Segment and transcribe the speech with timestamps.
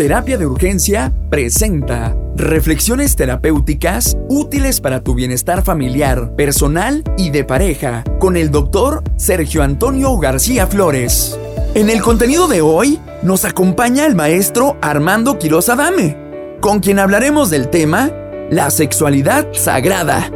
[0.00, 8.02] Terapia de Urgencia presenta reflexiones terapéuticas útiles para tu bienestar familiar, personal y de pareja
[8.18, 11.38] con el doctor Sergio Antonio García Flores.
[11.74, 16.16] En el contenido de hoy nos acompaña el maestro Armando Quiroz Adame,
[16.62, 18.10] con quien hablaremos del tema
[18.48, 20.30] la sexualidad sagrada.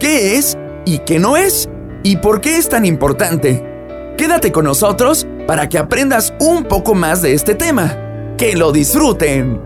[0.00, 1.68] ¿Qué es y qué no es?
[2.02, 3.64] ¿Y por qué es tan importante?
[4.16, 8.03] Quédate con nosotros para que aprendas un poco más de este tema.
[8.36, 9.62] ¡Que lo disfruten!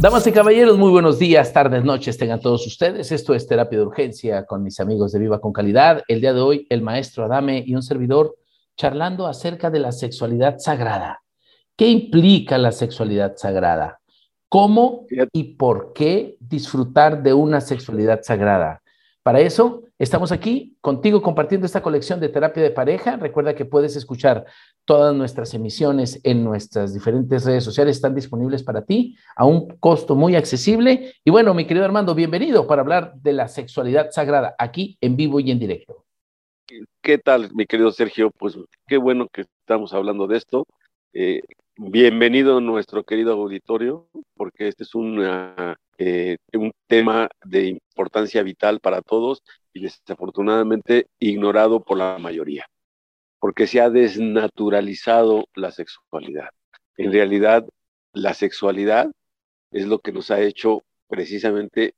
[0.00, 3.12] Damas y caballeros, muy buenos días, tardes, noches tengan todos ustedes.
[3.12, 6.02] Esto es Terapia de Urgencia con mis amigos de Viva con Calidad.
[6.08, 8.34] El día de hoy, el maestro Adame y un servidor
[8.76, 11.22] charlando acerca de la sexualidad sagrada.
[11.76, 14.00] ¿Qué implica la sexualidad sagrada?
[14.48, 18.82] ¿Cómo y por qué disfrutar de una sexualidad sagrada?
[19.24, 23.16] Para eso, estamos aquí contigo compartiendo esta colección de terapia de pareja.
[23.16, 24.44] Recuerda que puedes escuchar
[24.84, 27.96] todas nuestras emisiones en nuestras diferentes redes sociales.
[27.96, 31.14] Están disponibles para ti a un costo muy accesible.
[31.24, 35.40] Y bueno, mi querido Armando, bienvenido para hablar de la sexualidad sagrada aquí en vivo
[35.40, 36.04] y en directo.
[37.00, 38.30] ¿Qué tal, mi querido Sergio?
[38.30, 40.66] Pues qué bueno que estamos hablando de esto.
[41.14, 41.40] Eh,
[41.78, 44.90] bienvenido a nuestro querido auditorio, porque este es
[45.96, 52.66] eh, un tema de importancia vital para todos y desafortunadamente ignorado por la mayoría,
[53.38, 56.50] porque se ha desnaturalizado la sexualidad.
[56.96, 57.64] En realidad,
[58.12, 59.10] la sexualidad
[59.70, 61.94] es lo que nos ha hecho precisamente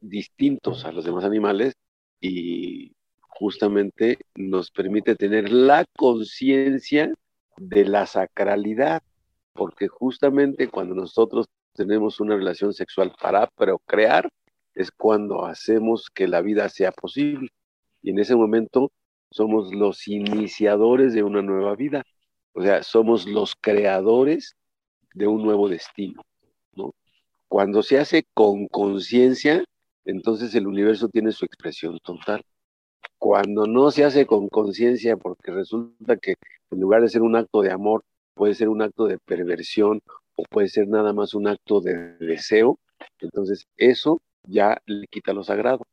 [0.00, 1.74] distintos a los demás animales
[2.20, 7.12] y justamente nos permite tener la conciencia
[7.56, 9.02] de la sacralidad,
[9.54, 14.28] porque justamente cuando nosotros tenemos una relación sexual para procrear,
[14.74, 17.50] es cuando hacemos que la vida sea posible.
[18.02, 18.90] Y en ese momento
[19.30, 22.04] somos los iniciadores de una nueva vida.
[22.52, 24.56] O sea, somos los creadores
[25.14, 26.22] de un nuevo destino.
[26.74, 26.94] ¿no?
[27.48, 29.64] Cuando se hace con conciencia,
[30.04, 32.42] entonces el universo tiene su expresión total.
[33.18, 36.34] Cuando no se hace con conciencia, porque resulta que
[36.70, 40.00] en lugar de ser un acto de amor, puede ser un acto de perversión
[40.34, 42.78] o puede ser nada más un acto de deseo,
[43.20, 45.86] entonces eso ya le quita lo sagrado.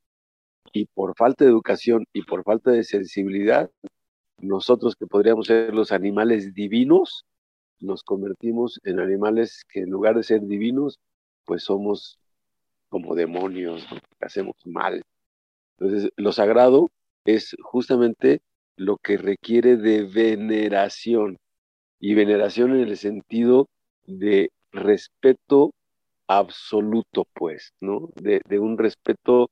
[0.73, 3.69] Y por falta de educación y por falta de sensibilidad,
[4.37, 7.25] nosotros que podríamos ser los animales divinos,
[7.79, 10.99] nos convertimos en animales que en lugar de ser divinos,
[11.45, 12.19] pues somos
[12.89, 13.85] como demonios,
[14.19, 15.01] hacemos mal.
[15.77, 16.89] Entonces, lo sagrado
[17.25, 18.41] es justamente
[18.75, 21.37] lo que requiere de veneración,
[21.99, 23.67] y veneración en el sentido
[24.05, 25.71] de respeto
[26.29, 28.11] absoluto, pues, ¿no?
[28.15, 29.49] De, un respeto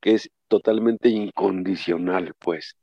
[0.00, 2.76] que es totalmente incondicional, pues.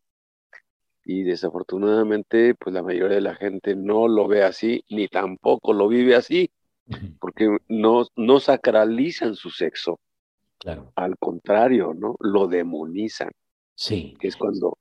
[1.06, 5.88] Y desafortunadamente, pues la mayoría de la gente no lo ve así, ni tampoco lo
[5.88, 6.50] vive así,
[7.20, 10.00] porque no, no sacralizan su sexo.
[10.58, 10.92] Claro.
[10.96, 12.16] Al contrario, ¿no?
[12.20, 13.30] Lo demonizan.
[13.76, 14.16] Sí.
[14.20, 14.80] Que es cuando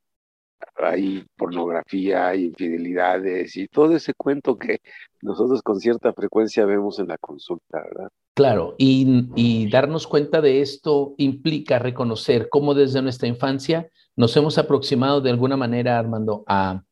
[0.76, 4.80] hay pornografía, hay infidelidades y todo ese cuento que
[5.22, 8.08] nosotros con cierta frecuencia vemos en la consulta, ¿verdad?
[8.34, 15.20] Claro, y, darnos cuenta de esto implica reconocer cómo desde nuestra infancia nos hemos aproximado
[15.20, 16.82] de alguna manera, Armando, a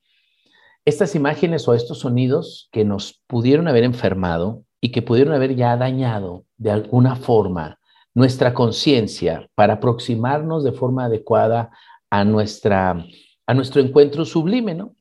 [0.84, 5.76] estas imágenes o estos sonidos que nos pudieron haber enfermado y que pudieron haber ya
[5.76, 7.78] dañado de alguna forma
[8.14, 11.70] nuestra conciencia para aproximarnos de forma adecuada
[12.10, 13.04] a nuestra
[13.52, 14.96] a nuestro encuentro sublime, ¿no?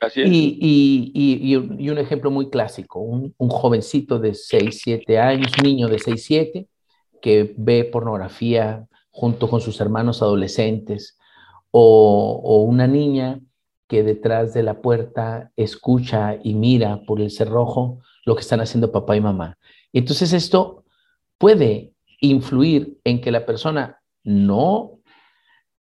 [0.00, 0.28] Así es.
[0.30, 6.68] Y, un ejemplo muy clásico, un, jovencito de 6, 7 años, niño de 6, 7,
[7.20, 11.18] que ve pornografía junto con sus hermanos adolescentes,
[11.72, 13.40] o, o una niña
[13.88, 18.92] que detrás de la puerta escucha y mira por el cerrojo lo que están haciendo
[18.92, 19.58] papá y mamá.
[19.92, 20.84] Entonces esto
[21.38, 24.97] puede influir en que la persona no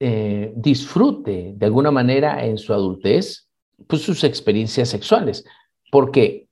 [0.05, 3.47] eh, disfrute de alguna manera en su adultez
[3.87, 5.45] pues, sus experiencias sexuales.
[5.89, 6.49] Porque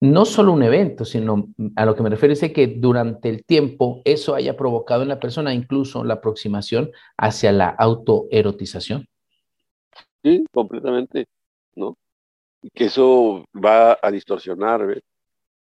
[0.00, 4.02] no solo un evento, sino a lo que me refiero es que durante el tiempo
[4.04, 9.06] eso haya provocado en la persona incluso la aproximación hacia la autoerotización.
[10.24, 11.26] Sí, completamente,
[11.76, 11.96] ¿no?
[12.74, 15.00] Que eso va a distorsionar,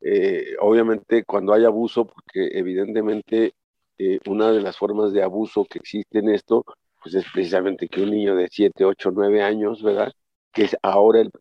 [0.02, 3.54] eh, obviamente cuando hay abuso, porque evidentemente
[4.04, 6.66] eh, una de las formas de abuso que existe en esto
[7.04, 10.12] pues es precisamente que un niño de 7, 8, 9 años, ¿verdad?
[10.52, 11.32] Que es ahora el,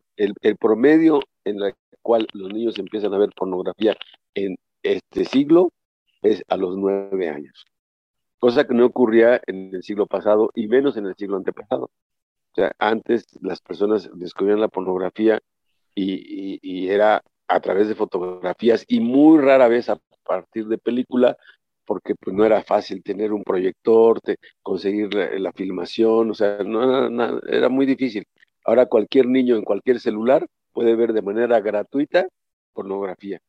[0.41, 1.73] el, promedio en el
[2.03, 3.97] cual los niños empiezan a ver pornografía
[4.35, 5.71] en este siglo
[6.21, 7.65] es a los 9 años.
[8.39, 11.85] Cosa que no ocurría en el siglo pasado y menos en el siglo antepasado.
[11.85, 15.39] O sea, antes las personas descubrían la pornografía
[15.95, 21.37] y, y, era a través de fotografías y muy rara vez a partir de película,
[21.91, 24.21] porque pues, no era fácil tener un proyector,
[24.61, 28.23] conseguir la, filmación, o sea, no era muy difícil.
[28.63, 32.29] Ahora cualquier niño en cualquier celular puede ver de manera gratuita
[32.71, 33.41] pornografía,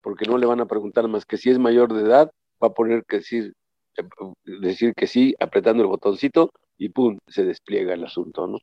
[0.00, 2.30] porque no le van a preguntar más que si es mayor de edad,
[2.62, 3.52] va a poner que decir,
[4.42, 8.56] decir que sí, apretando el botoncito y pum, se despliega el asunto, ¿no?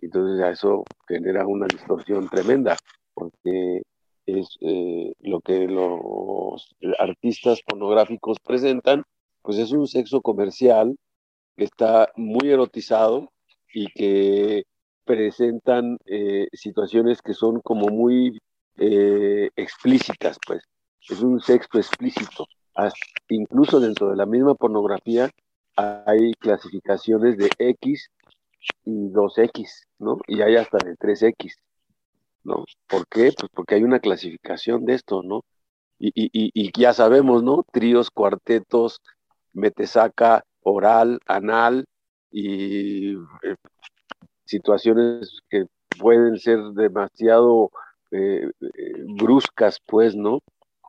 [0.00, 2.76] Entonces eso genera una distorsión tremenda,
[3.12, 3.82] porque
[4.26, 9.04] es eh, lo que los artistas pornográficos presentan,
[9.42, 10.96] pues es un sexo comercial
[11.56, 13.30] que está muy erotizado
[13.72, 14.64] y que
[15.04, 18.38] presentan eh, situaciones que son como muy
[18.76, 20.62] eh, explícitas, pues.
[21.08, 22.46] Es un sexo explícito.
[23.28, 25.30] incluso dentro de la misma pornografía
[25.76, 28.10] hay clasificaciones de X
[28.84, 30.18] y 2X, ¿no?
[30.26, 31.54] Y hay hasta de 3X,
[32.46, 32.64] ¿no?
[32.88, 33.32] ¿Por qué?
[33.38, 35.44] Pues porque hay una clasificación de esto, ¿no?
[35.98, 37.64] Y, y, y ya sabemos, ¿no?
[37.72, 39.00] Tríos, cuartetos,
[39.52, 41.86] metesaca, oral, anal
[42.30, 43.56] y eh,
[44.44, 45.66] situaciones que
[45.98, 47.70] pueden ser demasiado
[48.10, 48.50] eh,
[49.18, 50.40] bruscas, pues, ¿no?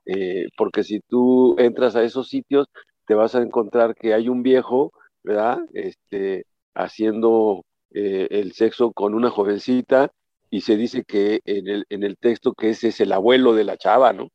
[0.06, 2.68] Eh, porque si tú entras a esos sitios,
[3.06, 4.92] te vas a encontrar que hay un viejo,
[5.24, 5.60] ¿verdad?
[5.74, 6.46] Este,
[6.76, 10.12] haciendo el sexo con una jovencita
[10.50, 13.64] y se dice que en el, en el texto que ese es el abuelo de
[13.64, 14.30] la chava, ¿no?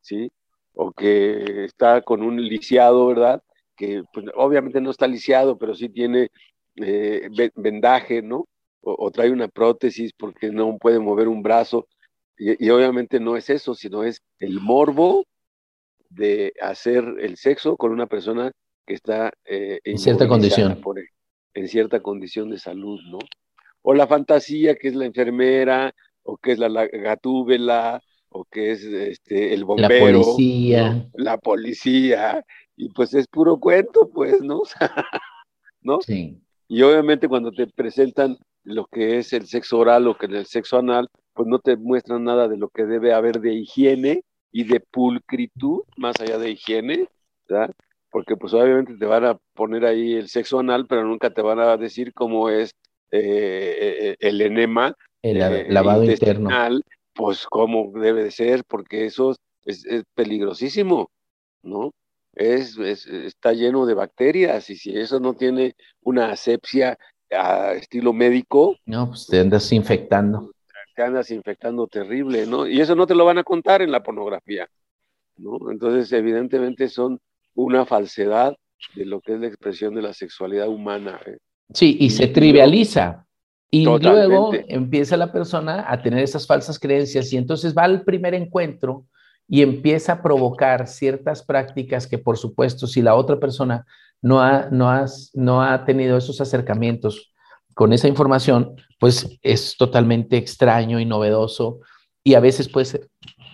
[0.00, 0.30] ¿Sí?
[0.74, 3.42] O que está con un lisiado, ¿verdad?
[3.76, 6.30] Que pues, obviamente no está lisiado, pero sí tiene
[6.76, 8.46] eh, vendaje, ¿no?
[8.82, 11.86] O, trae una prótesis porque no puede mover un brazo.
[12.38, 15.26] Y, obviamente no es eso, sino es el morbo
[16.08, 18.52] de hacer el sexo con una persona
[18.86, 20.80] que está eh, en cierta condición.
[21.52, 23.18] en cierta condición de salud, ¿no?
[23.82, 28.84] O la fantasía que es la enfermera, o que es la, gatúbela, o que es
[28.84, 29.88] este, el bombero.
[29.88, 31.10] La policía.
[31.14, 32.44] La policía.
[32.76, 34.62] Y pues es puro cuento, pues, ¿no?
[35.82, 36.00] ¿No?
[36.00, 36.40] Sí.
[36.68, 40.46] Y obviamente cuando te presentan lo que es el sexo oral o que es el
[40.46, 44.22] sexo anal, pues no te muestran nada de lo que debe haber de higiene
[44.52, 47.08] y de pulcritud, más allá de higiene,
[47.48, 47.72] ¿verdad?
[48.10, 51.60] Porque pues obviamente te van a poner ahí el sexo anal, pero nunca te van
[51.60, 52.72] a decir cómo es
[53.10, 54.96] eh, eh, el enema.
[55.22, 56.50] El eh, lavado interno.
[57.12, 61.10] Pues cómo debe de ser, porque eso es, es peligrosísimo,
[61.62, 61.92] ¿no?
[62.34, 66.98] es, está lleno de bacterias y si eso no tiene una asepsia
[67.30, 68.76] a estilo médico.
[68.86, 70.52] No, pues te andas infectando.
[70.94, 72.66] Te andas infectando terrible, ¿no?
[72.66, 74.68] Y eso no te lo van a contar en la pornografía,
[75.36, 75.70] ¿no?
[75.70, 77.20] Entonces, evidentemente son
[77.54, 78.56] una falsedad
[78.94, 81.20] de lo que es la expresión de la sexualidad humana.
[81.26, 81.38] ¿eh?
[81.72, 83.26] Sí, y, se trivializa.
[83.70, 88.34] Y luego empieza la persona a tener esas falsas creencias y entonces va al primer
[88.34, 89.06] encuentro
[89.46, 93.86] y empieza a provocar ciertas prácticas que, por supuesto, si la otra persona
[94.22, 94.90] no ha, no
[95.34, 97.32] no ha tenido esos acercamientos
[97.74, 101.80] con esa información, pues es totalmente extraño y novedoso
[102.22, 103.08] y a veces puede ser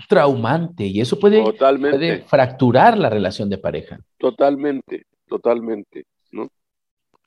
[0.09, 4.01] traumante y eso puede, puede fracturar la relación de pareja.
[4.19, 6.49] Totalmente, totalmente, ¿no?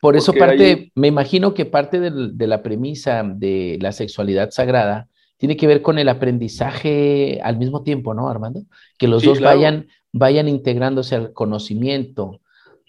[0.01, 5.07] Por eso parte, me imagino que parte de la premisa de la sexualidad sagrada
[5.37, 8.61] tiene que ver con el aprendizaje al mismo tiempo, ¿no, Armando?
[8.97, 12.39] Que los dos vayan, vayan integrándose al conocimiento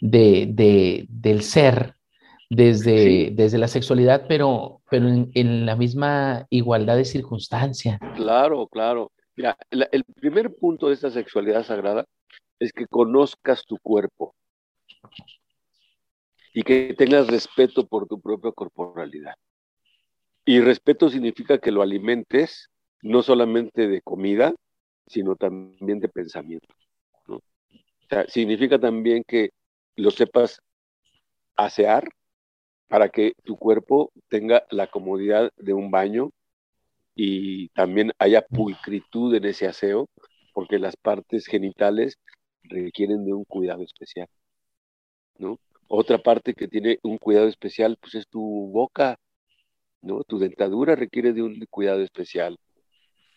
[0.00, 1.94] de, del ser
[2.48, 7.98] desde, desde la sexualidad, pero, pero en, la misma igualdad de circunstancia.
[8.16, 9.12] Claro, claro.
[9.36, 12.04] Mira, el primer punto de esta sexualidad sagrada
[12.58, 14.34] es que conozcas tu cuerpo
[16.52, 19.34] y que tengas respeto por tu propia corporalidad.
[20.44, 22.70] Y respeto significa que lo alimentes
[23.02, 24.54] no solamente de comida,
[25.06, 26.74] sino también de pensamiento.
[27.28, 27.40] O
[28.08, 29.50] sea, significa también que
[29.96, 30.60] lo sepas
[31.56, 32.08] asear
[32.88, 36.30] para que tu cuerpo tenga la comodidad de un baño
[37.14, 40.08] y también haya pulcritud en ese aseo,
[40.52, 42.18] porque las partes genitales
[42.64, 44.28] requieren de un cuidado especial.
[45.38, 45.58] ¿no?
[45.92, 49.18] Otra parte que tiene un cuidado especial, pues es tu boca,
[50.02, 50.22] ¿no?
[50.22, 52.56] Tu dentadura requiere de un cuidado especial,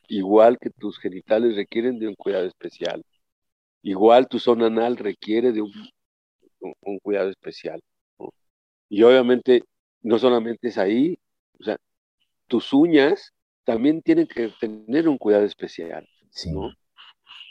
[0.08, 3.04] igual que tus genitales requieren de un cuidado especial,
[3.82, 5.74] igual tu zona anal requiere de un,
[7.02, 7.82] cuidado especial.
[8.88, 9.64] Y obviamente,
[10.04, 11.18] no solamente es ahí,
[11.60, 11.78] o sea,
[12.48, 13.34] tus uñas
[13.64, 16.08] también tienen que tener un cuidado especial,
[16.52, 16.72] ¿no?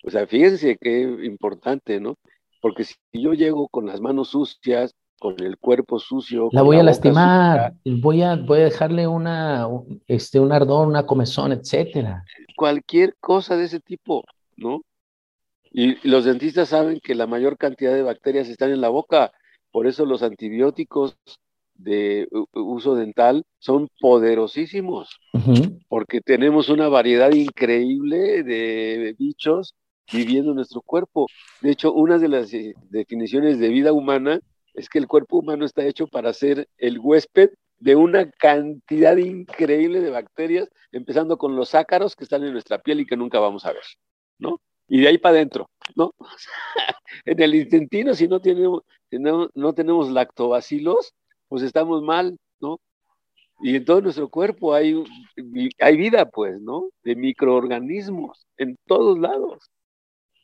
[0.04, 2.16] O sea, fíjense qué importante, ¿no?
[2.62, 6.48] Porque si yo llego con las manos sucias con el cuerpo sucio.
[6.52, 9.68] La voy a lastimar, voy a, voy a dejarle una,
[10.08, 12.24] este, un ardor, una comezón, etcétera.
[12.56, 14.24] Cualquier cosa de ese tipo,
[14.56, 14.82] ¿no?
[15.70, 19.32] Y los dentistas saben que la mayor cantidad de bacterias están en la boca,
[19.70, 21.16] por eso los antibióticos
[21.74, 25.20] de uso dental son poderosísimos,
[25.88, 29.74] porque tenemos una variedad increíble de bichos
[30.10, 31.26] viviendo en nuestro cuerpo.
[31.60, 34.40] De hecho, una de las eh, definiciones de vida humana
[34.74, 40.00] es que el cuerpo humano está hecho para ser el huésped de una cantidad increíble
[40.00, 43.64] de bacterias, empezando con los ácaros que están en nuestra piel y que nunca vamos
[43.66, 43.82] a ver,
[44.38, 44.60] ¿no?
[44.88, 46.14] Y de ahí para adentro, ¿no?
[47.24, 48.82] en el intestino, si no tenemos,
[49.54, 51.12] no tenemos lactobacilos,
[51.48, 52.78] pues estamos mal, ¿no?
[53.62, 55.02] Y en todo nuestro cuerpo hay,
[55.80, 56.90] hay vida, pues, ¿no?
[57.02, 59.70] De microorganismos, en todos lados.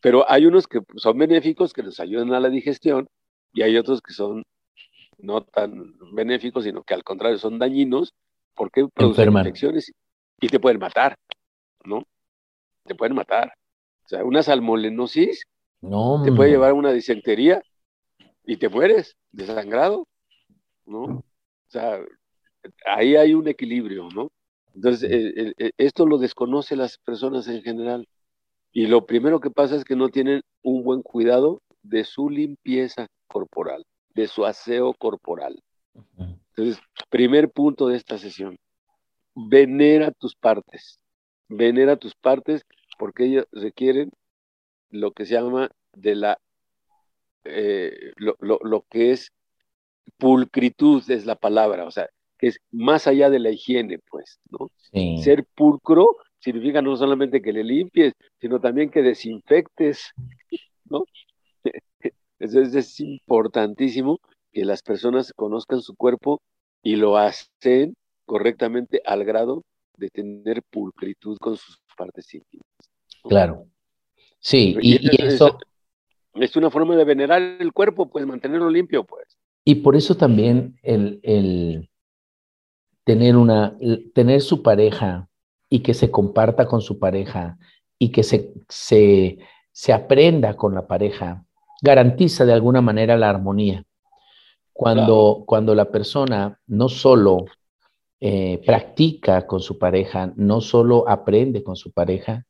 [0.01, 3.09] Pero hay unos que son benéficos, que nos ayudan a la digestión,
[3.53, 4.45] y hay otros que son
[5.19, 8.15] no tan benéficos, sino que al contrario son dañinos,
[8.55, 9.93] porque producen infecciones
[10.41, 11.17] y te pueden matar,
[11.85, 12.05] ¿no?
[12.85, 13.53] Te pueden matar.
[14.05, 15.45] O sea, una salmonellosis
[15.81, 17.63] no, te puede llevar a una disentería
[18.45, 20.07] y te mueres desangrado,
[20.87, 21.03] ¿no?
[21.03, 21.25] O
[21.69, 22.01] sea,
[22.87, 24.31] ahí hay un equilibrio, ¿no?
[24.75, 28.09] Entonces, eh, eh, esto lo desconoce las personas en general.
[28.73, 33.09] Y lo primero que pasa es que no tienen un buen cuidado de su limpieza
[33.27, 33.85] corporal,
[34.15, 35.63] de su aseo corporal.
[36.17, 38.59] Entonces, primer punto de esta sesión,
[39.35, 40.99] venera tus partes,
[41.49, 42.65] venera tus partes
[42.99, 44.11] porque ellas requieren
[44.91, 46.39] lo que se llama de la,
[47.45, 49.31] eh, lo, que es
[50.19, 52.09] pulcritud es la palabra, o sea,
[52.39, 54.71] que es más allá de la higiene, pues, ¿no?
[55.23, 60.13] Ser pulcro significa no solamente que le limpies, sino también que desinfectes,
[60.89, 61.05] ¿no?
[62.39, 64.21] Entonces es importantísimo
[64.53, 66.41] que las personas conozcan su cuerpo
[66.83, 69.65] y lo hacen correctamente al grado
[69.97, 72.67] de tener pulcritud con sus partes íntimas.
[73.25, 73.67] Claro.
[74.39, 75.59] Sí, y, eso...
[76.35, 79.37] Es, una forma de venerar el cuerpo, pues mantenerlo limpio, pues.
[79.65, 81.91] Y por eso también el, el
[83.03, 83.77] tener, una,
[84.15, 85.28] tener su pareja
[85.69, 87.59] y que se comparta con su pareja
[87.99, 89.39] y que se, se,
[89.73, 91.45] se aprenda con la pareja,
[91.83, 93.85] garantiza de alguna manera la armonía.
[94.73, 97.47] Cuando, cuando la persona no solo
[98.21, 102.45] eh, practica con su pareja, no solo aprende con su pareja,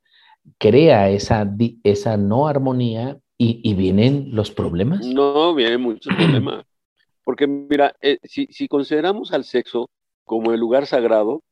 [0.59, 1.51] crea esa,
[1.83, 5.07] esa no armonía y, vienen los problemas.
[5.07, 6.65] No, vienen muchos problemas.
[7.25, 9.89] Porque mira, eh, si, si consideramos al sexo
[10.25, 11.43] como el lugar sagrado,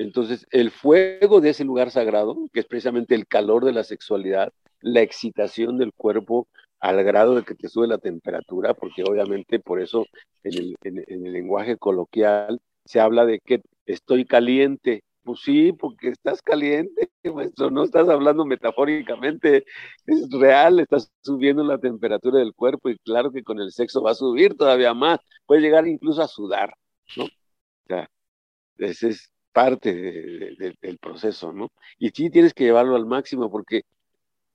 [0.00, 4.50] entonces, el fuego de ese lugar sagrado, que es precisamente el calor de la sexualidad,
[4.80, 9.78] la excitación del cuerpo al grado de que te sube la temperatura, porque obviamente por
[9.78, 10.06] eso
[10.42, 15.04] en el, lenguaje coloquial se habla de que estoy caliente.
[15.22, 17.10] Pues sí, porque estás caliente,
[17.70, 19.66] no estás hablando metafóricamente,
[20.06, 24.12] es real, estás subiendo la temperatura del cuerpo y claro que con el sexo va
[24.12, 26.72] a subir todavía más, puede llegar incluso a sudar,
[27.18, 27.24] ¿no?
[27.24, 27.28] O
[27.86, 28.08] sea,
[28.78, 31.68] ese es parte del proceso, ¿no?
[31.98, 33.82] Y sí tienes que llevarlo al máximo porque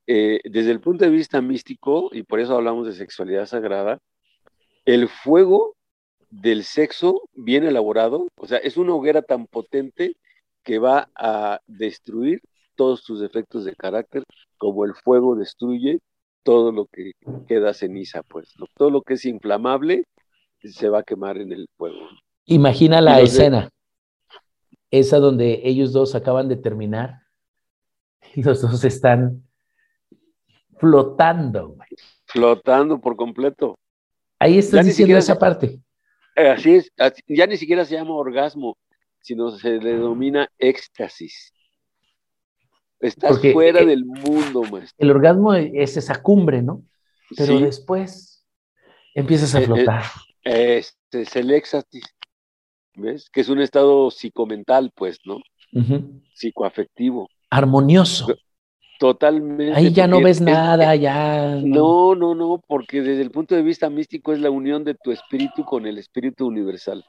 [0.07, 3.99] eh, desde el punto de vista místico, y por eso hablamos de sexualidad sagrada,
[4.85, 5.75] el fuego
[6.29, 10.15] del sexo bien elaborado, o sea, es una hoguera tan potente
[10.63, 12.41] que va a destruir
[12.75, 14.23] todos tus defectos de carácter,
[14.57, 15.99] como el fuego destruye
[16.43, 17.13] todo lo que
[17.47, 20.03] queda ceniza, pues, todo lo que es inflamable
[20.61, 22.09] se va a quemar en el fuego.
[22.45, 23.69] Imagina la escena
[24.91, 27.21] esa donde ellos dos acaban de terminar
[28.33, 29.43] y los dos están
[30.77, 31.77] flotando.
[32.25, 33.77] Flotando por completo.
[34.39, 35.79] Ahí estás diciendo esa parte.
[36.35, 36.91] Eh, así es,
[37.27, 38.77] ya ni siquiera se llama orgasmo,
[39.21, 41.53] sino se le denomina éxtasis.
[42.99, 44.95] Estás fuera del mundo, maestro.
[44.97, 46.83] El orgasmo es esa cumbre, ¿no?
[47.37, 48.45] Pero después
[49.13, 50.03] empiezas a eh, eh, flotar.
[50.43, 52.14] este es el éxtasis.
[52.95, 53.29] ¿Ves?
[53.29, 55.39] Que es un estado psicomental, pues, ¿no?
[56.33, 57.29] Psicoafectivo.
[57.49, 58.27] Armonioso.
[58.99, 59.73] Totalmente.
[59.73, 61.55] Ahí ya no ves nada, ya.
[61.61, 65.11] No, no, no, porque desde el punto de vista místico es la unión de tu
[65.11, 67.03] espíritu con el espíritu universal.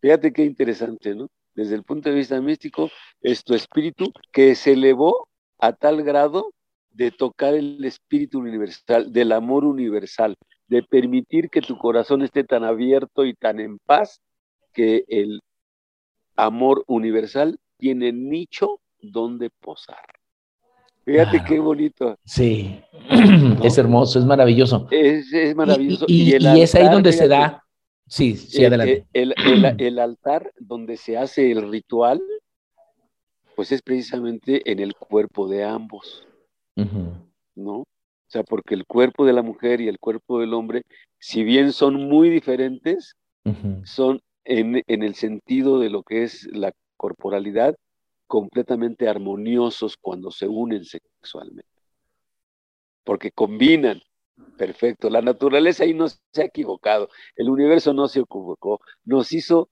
[0.00, 1.28] Fíjate qué interesante, ¿no?
[1.54, 2.90] Desde el punto de vista místico
[3.22, 5.28] es tu espíritu que se elevó
[5.58, 6.52] a tal grado
[6.90, 12.64] de tocar el espíritu universal, del amor universal, de permitir que tu corazón esté tan
[12.64, 14.20] abierto y tan en paz
[14.74, 15.40] que el
[16.36, 20.04] amor universal tiene nicho donde posar.
[21.04, 22.18] Fíjate qué bonito.
[22.24, 22.80] Sí,
[23.62, 24.88] es hermoso, es maravilloso.
[24.90, 26.06] Es, es maravilloso.
[26.08, 27.62] Y, es ahí donde se da.
[28.06, 29.06] Sí, sí, adelante.
[29.12, 32.22] El, altar donde se hace el ritual,
[33.54, 36.26] pues es precisamente en el cuerpo de ambos,
[37.54, 37.80] ¿no?
[37.80, 37.86] O
[38.28, 40.82] sea, porque el cuerpo de la mujer y el cuerpo del hombre,
[41.18, 43.16] si bien son muy diferentes,
[43.84, 47.76] son en, en el sentido de lo que es la corporalidad,
[48.26, 51.68] completamente armoniosos cuando se unen sexualmente.
[53.04, 54.00] Porque combinan.
[54.56, 55.10] Perfecto.
[55.10, 57.08] La naturaleza ahí no se ha equivocado.
[57.36, 58.80] El universo no se equivocó.
[59.04, 59.68] Nos hizo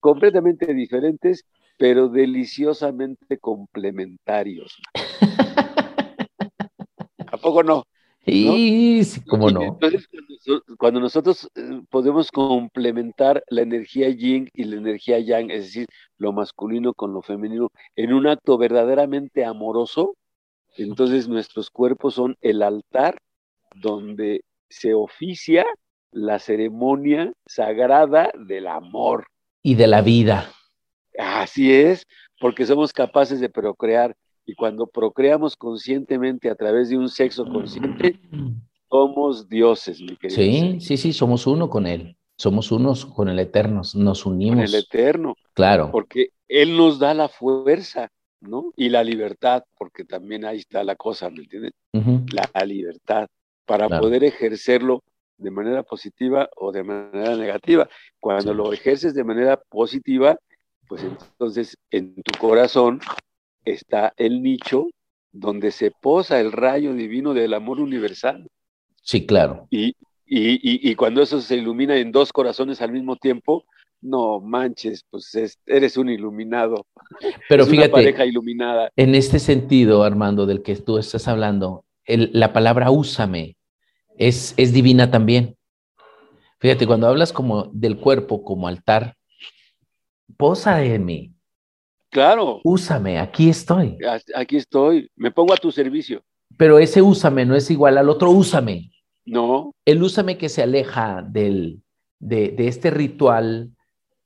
[0.00, 1.44] completamente diferentes,
[1.78, 4.80] pero deliciosamente complementarios.
[7.26, 7.84] ¿A poco no?
[8.24, 9.62] Sí, sí, cómo no.
[9.62, 10.08] Entonces,
[10.78, 15.86] cuando nosotros eh, podemos complementar la energía yin y la energía yang, es decir,
[16.18, 20.14] lo masculino con lo femenino, en un acto verdaderamente amoroso,
[20.76, 23.18] entonces nuestros cuerpos son el altar
[23.74, 25.64] donde se oficia
[26.10, 29.26] la ceremonia sagrada del amor.
[29.62, 30.52] Y de la vida.
[31.18, 32.06] Así es,
[32.40, 34.14] porque somos capaces de procrear
[34.48, 38.18] y cuando procreamos conscientemente a través de un sexo consciente,
[38.88, 40.40] somos dioses, mi querido.
[40.40, 42.16] Sí, sí, sí, somos uno con Él.
[42.34, 44.56] Somos unos con el Eterno, nos unimos.
[44.56, 45.36] Con el Eterno.
[45.52, 45.90] Claro.
[45.92, 48.72] Porque Él nos da la fuerza, ¿no?
[48.74, 51.72] Y la libertad, porque también ahí está la cosa, ¿me entiendes?
[51.92, 53.28] la, libertad,
[53.66, 55.02] para poder ejercerlo
[55.36, 57.86] de manera positiva o de manera negativa.
[58.18, 60.38] Cuando lo ejerces de manera positiva,
[60.88, 63.00] pues entonces en tu corazón
[63.64, 64.88] está el nicho
[65.32, 68.48] donde se posa el rayo divino del amor universal.
[69.02, 69.66] Sí, claro.
[69.70, 69.88] Y,
[70.26, 73.64] y, y, cuando eso se ilumina en dos corazones al mismo tiempo,
[74.00, 75.32] no manches, pues
[75.66, 76.86] eres un iluminado.
[77.48, 78.90] Pero fíjate, una pareja iluminada.
[78.96, 83.56] En este sentido, Armando, del que tú estás hablando, la palabra úsame
[84.16, 85.56] es, es divina también.
[86.60, 89.16] Fíjate, cuando hablas como del cuerpo como altar,
[90.36, 91.32] posa en mí,
[92.10, 92.60] Claro.
[92.64, 93.98] Úsame, aquí estoy.
[94.34, 96.22] Aquí estoy, me pongo a tu servicio.
[96.56, 98.90] Pero ese úsame no es igual al otro úsame.
[99.24, 99.74] No.
[99.84, 101.82] El úsame que se aleja del,
[102.18, 103.70] de, este ritual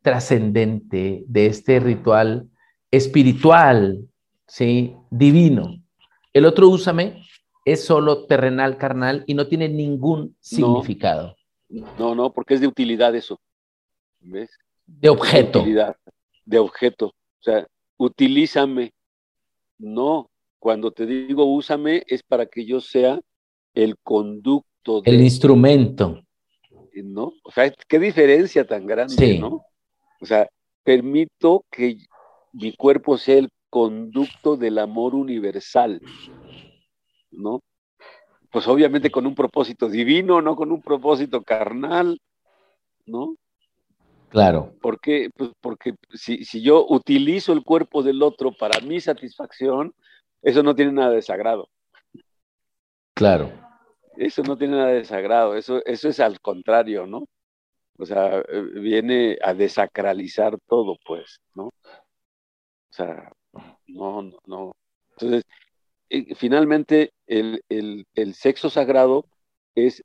[0.00, 2.48] trascendente, de este ritual
[2.90, 4.09] espiritual,
[4.46, 4.94] ¿sí?
[5.11, 5.83] Divino.
[6.33, 7.24] El otro úsame
[7.64, 11.37] es solo terrenal, carnal y no tiene ningún significado.
[11.98, 13.40] No, no, porque es de utilidad eso.
[14.20, 14.50] ¿Ves?
[14.87, 15.59] De objeto.
[15.59, 15.96] De, utilidad,
[16.44, 17.07] de objeto.
[17.07, 17.66] O sea,
[18.04, 18.92] utilízame.
[19.78, 23.20] No, cuando te digo úsame es para que yo sea
[23.74, 25.02] el conducto.
[25.04, 26.22] el instrumento.
[26.94, 27.32] ¿No?
[27.42, 29.64] O sea, qué diferencia tan grande, ¿no?
[30.20, 30.46] O sea,
[30.84, 31.96] permito que
[32.52, 36.02] mi cuerpo sea el conducto del amor universal,
[37.30, 37.60] ¿no?
[38.50, 42.20] Pues obviamente con un propósito divino, no con un propósito carnal,
[43.06, 43.36] ¿no?
[44.33, 44.75] Claro.
[44.81, 49.95] Porque, pues porque si, si, yo utilizo el cuerpo del otro para mi satisfacción,
[50.40, 51.68] eso no tiene nada de sagrado.
[53.12, 53.53] Claro.
[54.16, 57.27] Eso no tiene nada de sagrado, eso, eso es al contrario, ¿no?
[57.99, 61.66] O sea, eh, viene a desacralizar todo, pues, ¿no?
[61.66, 61.73] O
[62.88, 63.31] sea,
[63.87, 64.73] no, no, no.
[65.11, 65.45] Entonces,
[66.09, 69.27] eh, finalmente, el, el, el sexo sagrado
[69.75, 70.03] es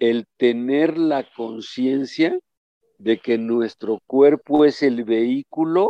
[0.00, 2.40] el tener la conciencia
[3.02, 5.88] de que nuestro cuerpo es el vehículo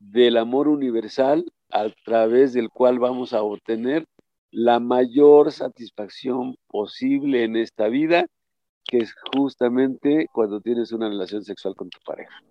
[0.00, 4.04] del amor universal a través del cual vamos a obtener
[4.50, 8.26] la mayor satisfacción posible en esta vida,
[8.84, 12.42] que es justamente cuando tienes una relación sexual con tu pareja.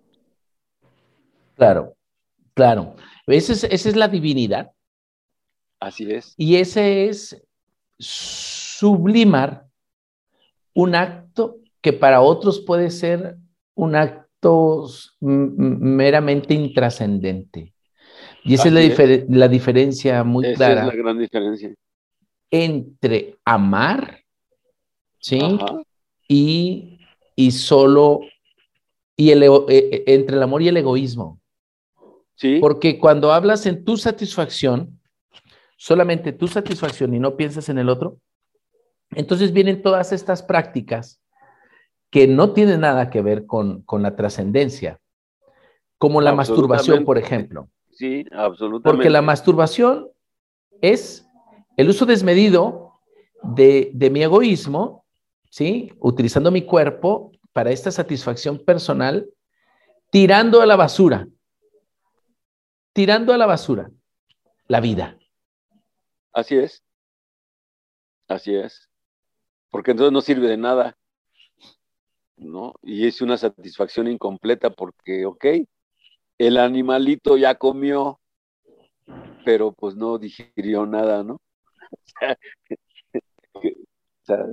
[1.54, 1.94] Claro,
[2.54, 2.96] claro.
[3.26, 4.72] Esa es, esa es la divinidad.
[5.78, 6.34] Así es.
[6.38, 7.46] Y ese es
[7.98, 9.66] sublimar
[10.72, 13.36] un acto que para otros puede ser
[13.74, 14.86] un acto
[15.20, 17.72] meramente intrascendente.
[18.44, 20.80] Y esa es, la, la, diferencia muy esa clara.
[20.82, 21.74] Es la gran diferencia.
[22.50, 24.20] Entre amar,
[25.18, 25.40] ¿sí?
[26.28, 27.00] Y,
[27.34, 28.20] y, solo,
[29.16, 31.40] y el, e, e, entre el amor y el egoísmo.
[32.34, 32.58] Sí.
[32.60, 35.00] Porque cuando hablas en tu satisfacción,
[35.76, 38.18] solamente tu satisfacción y no piensas en el otro,
[39.12, 41.20] entonces vienen todas estas prácticas
[42.14, 45.00] que no tiene nada que ver con, la trascendencia,
[45.98, 47.68] como la masturbación, por ejemplo.
[47.90, 48.88] Sí, absolutamente.
[48.88, 50.12] Porque la masturbación
[50.80, 51.26] es
[51.76, 53.00] el uso desmedido
[53.42, 55.04] de, de mi egoísmo,
[55.50, 55.92] ¿sí?
[55.98, 59.28] Utilizando mi cuerpo para esta satisfacción personal,
[60.12, 61.26] tirando a la basura,
[62.92, 63.90] tirando a la basura
[64.68, 65.18] la vida.
[66.32, 66.80] Así es.
[68.28, 68.88] Así es.
[69.68, 70.96] Porque entonces no sirve de nada.
[72.36, 72.74] ¿No?
[72.82, 75.46] Y es una satisfacción incompleta porque, ok,
[76.38, 78.20] el animalito ya comió,
[79.44, 81.40] pero pues no digirió nada, ¿no?
[84.24, 84.46] O sea,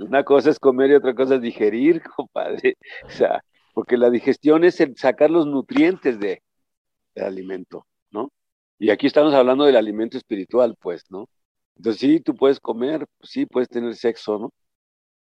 [0.00, 2.76] una cosa es comer y otra cosa es digerir, compadre.
[3.04, 3.42] O sea,
[3.74, 6.42] porque la digestión es el sacar los nutrientes de,
[7.14, 8.30] del alimento, ¿no?
[8.78, 11.28] Y aquí estamos hablando del alimento espiritual, pues, ¿no?
[11.76, 14.52] Entonces sí, tú puedes comer, sí, puedes tener sexo, ¿no?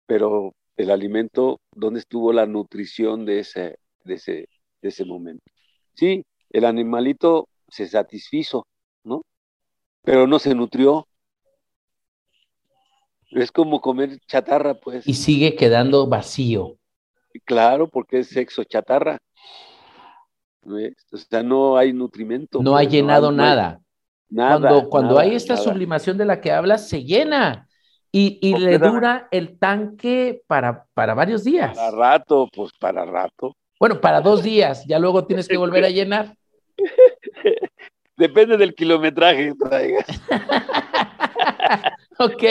[0.07, 4.49] Pero el alimento, ¿dónde estuvo la nutrición de ese, de ese,
[4.81, 5.43] de ese momento?
[5.93, 8.67] Sí, el animalito se satisfizo,
[9.03, 9.23] ¿no?
[10.03, 11.07] Pero no se nutrió,
[13.31, 15.07] es como comer chatarra, pues.
[15.07, 16.77] Y sigue quedando vacío.
[17.43, 19.17] Claro, porque es sexo chatarra.
[20.63, 22.61] O sea, no hay nutrimento.
[22.61, 23.81] No ha pues, llenado nada.
[24.29, 24.85] Nada.
[24.89, 27.67] Cuando, hay esta sublimación de la que hablas, se llena.
[28.17, 31.75] Y, le dura el tanque para, para varios días.
[31.75, 33.57] Para rato, pues para rato.
[33.77, 36.35] Bueno, para dos días, ya luego tienes que volver a llenar.
[38.17, 40.05] Depende del kilometraje que traigas.
[42.19, 42.43] ok,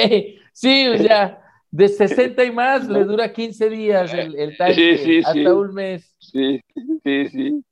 [0.55, 5.55] Sí, o sea, de 60 y más le dura 15 días el, el tanque, hasta
[5.55, 6.15] un mes.
[6.21, 6.61] Sí,
[7.03, 7.65] sí, sí.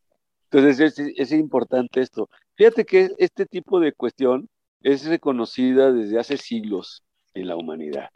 [0.50, 2.28] Entonces es, importante esto.
[2.56, 4.48] Fíjate que este tipo de cuestión
[4.82, 8.10] es reconocida desde hace siglos en la humanidad.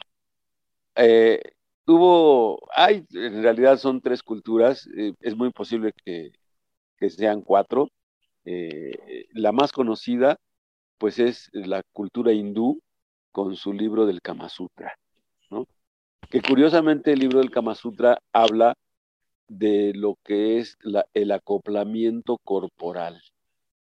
[0.97, 1.41] Eh,
[1.87, 6.33] hubo, hay, en realidad son tres culturas, eh, es muy posible que,
[7.11, 7.89] sean cuatro.
[8.45, 10.39] Eh, la más conocida,
[10.99, 12.81] pues es la cultura hindú,
[13.37, 14.97] con su libro del Kama Sutra,
[15.51, 15.67] ¿no?
[16.31, 18.75] Que curiosamente el libro del Kama Sutra habla
[19.47, 20.79] de lo que es
[21.13, 23.21] el acoplamiento corporal,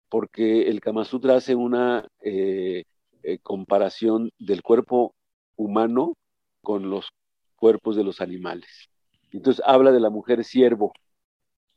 [0.09, 2.83] porque el Kama Sutra hace una eh,
[3.23, 5.13] eh, comparación del cuerpo
[5.55, 6.15] humano
[6.61, 7.09] con los
[7.55, 8.89] cuerpos de los animales.
[9.31, 10.93] Entonces habla de la mujer siervo,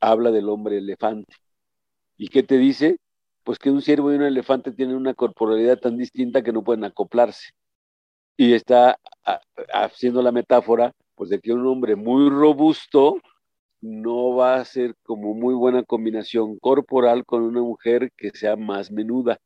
[0.00, 1.34] habla del hombre elefante.
[2.16, 2.98] ¿Y qué te dice?
[3.44, 6.84] pues que un ciervo y un elefante tienen una corporalidad tan distinta que no pueden
[6.84, 7.50] acoplarse.
[8.36, 8.98] Y está
[9.72, 13.16] haciendo la metáfora, pues de que un hombre muy robusto
[13.80, 18.90] no va a ser como muy buena combinación corporal con una mujer que sea más
[18.90, 19.38] menuda.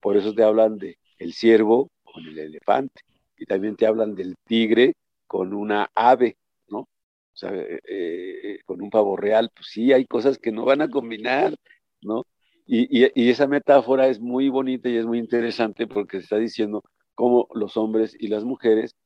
[0.00, 3.02] Por eso te hablan de el ciervo con el elefante.
[3.38, 4.94] Y también te hablan del tigre
[5.26, 6.36] con una ave,
[6.68, 6.80] ¿no?
[6.80, 6.88] O
[7.34, 9.50] sea, eh, eh, con un pavo real.
[9.54, 11.54] Pues sí, hay cosas que no van a combinar,
[12.00, 12.24] ¿no?
[12.66, 16.82] Y, esa metáfora es muy bonita y es muy interesante porque está diciendo
[17.14, 18.96] cómo los hombres y las mujeres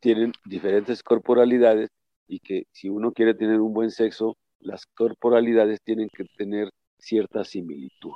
[0.00, 1.90] tienen diferentes corporalidades
[2.28, 7.44] y que si uno quiere tener un buen sexo, las corporalidades tienen que tener cierta
[7.44, 8.12] similitud.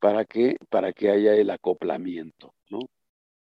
[0.00, 0.56] ¿Para qué?
[0.70, 2.80] Para que haya el acoplamiento, ¿no?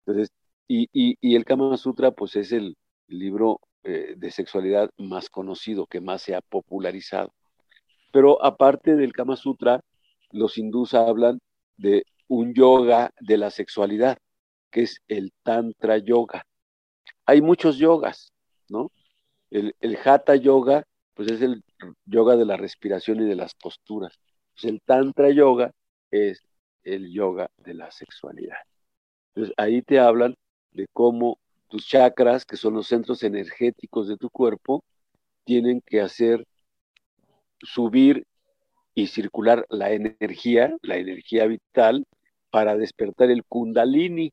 [0.00, 0.32] Entonces,
[0.68, 2.76] y, el Kama Sutra, pues es el
[3.08, 7.32] libro eh, de sexualidad más conocido, que más se ha popularizado.
[8.12, 9.80] Pero aparte del Kama Sutra,
[10.30, 11.40] los hindús hablan
[11.76, 14.18] de un yoga de la sexualidad,
[14.70, 16.46] que es el Tantra Yoga.
[17.26, 18.32] Hay muchos yogas,
[18.68, 18.90] ¿no?
[19.50, 20.84] El, el Hatha Yoga,
[21.14, 21.64] pues es el
[22.04, 24.18] yoga de la respiración y de las posturas.
[24.52, 25.72] Pues el Tantra Yoga
[26.10, 26.42] es
[26.84, 28.58] el yoga de la sexualidad.
[29.34, 30.36] Entonces ahí te hablan
[30.72, 34.84] de cómo tus chakras, que son los centros energéticos de tu cuerpo,
[35.44, 36.44] tienen que hacer
[37.62, 38.24] subir
[38.94, 42.06] y circular la energía, la energía vital,
[42.50, 44.32] para despertar el kundalini,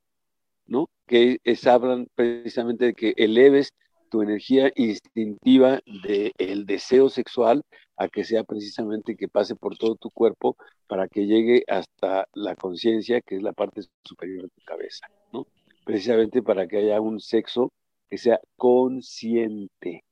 [0.66, 0.90] ¿no?
[1.06, 3.74] Que es, hablan precisamente de que eleves
[4.10, 7.64] tu energía instintiva del deseo sexual
[7.96, 10.56] a que sea precisamente que pase por todo tu cuerpo
[10.88, 15.48] para que llegue hasta la conciencia, que es la parte superior de tu cabeza, ¿no?
[15.86, 17.72] Precisamente para que haya un sexo
[18.10, 20.04] que sea consciente.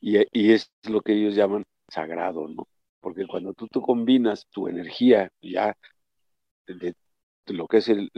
[0.00, 2.66] Y, y es lo que ellos llaman sagrado, ¿no?
[3.00, 5.76] porque cuando tú, tú combinas tu energía ya
[6.66, 6.94] de,
[7.46, 8.10] lo que es el,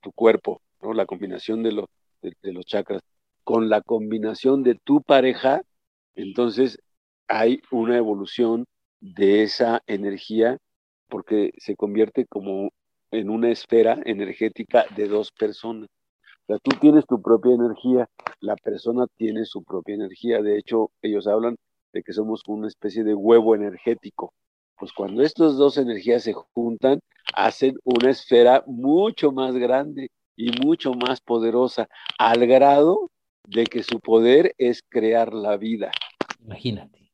[0.00, 0.92] tu cuerpo, ¿no?
[0.92, 1.86] la combinación de,
[2.22, 3.02] de, los chakras,
[3.44, 5.62] con la combinación de tu pareja,
[6.14, 6.78] entonces
[7.28, 8.66] hay una evolución
[9.00, 10.58] de esa energía
[11.08, 12.70] porque se convierte como
[13.10, 15.88] en una esfera energética de dos personas.
[16.42, 18.08] O sea, tú tienes tu propia energía,
[18.40, 20.42] la persona tiene su propia energía.
[20.42, 21.56] De hecho, ellos hablan
[21.92, 24.32] de que somos una especie de huevo energético.
[24.78, 27.00] Pues cuando estas dos energías se juntan,
[27.34, 33.10] hacen una esfera mucho más grande y mucho más poderosa, al grado
[33.48, 35.90] de que su poder es crear la vida.
[36.44, 37.10] Imagínate.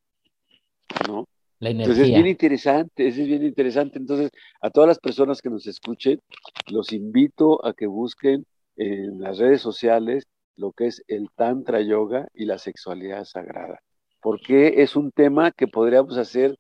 [1.09, 1.29] ¿No?
[1.59, 1.93] La energía.
[1.93, 3.99] Entonces es bien interesante, es bien interesante.
[3.99, 4.31] Entonces,
[4.61, 6.21] a todas las personas que nos escuchen,
[6.69, 8.45] los invito a que busquen
[8.77, 13.81] en las redes sociales lo que es el Tantra Yoga y la sexualidad sagrada,
[14.21, 16.57] porque es un tema que podríamos hacer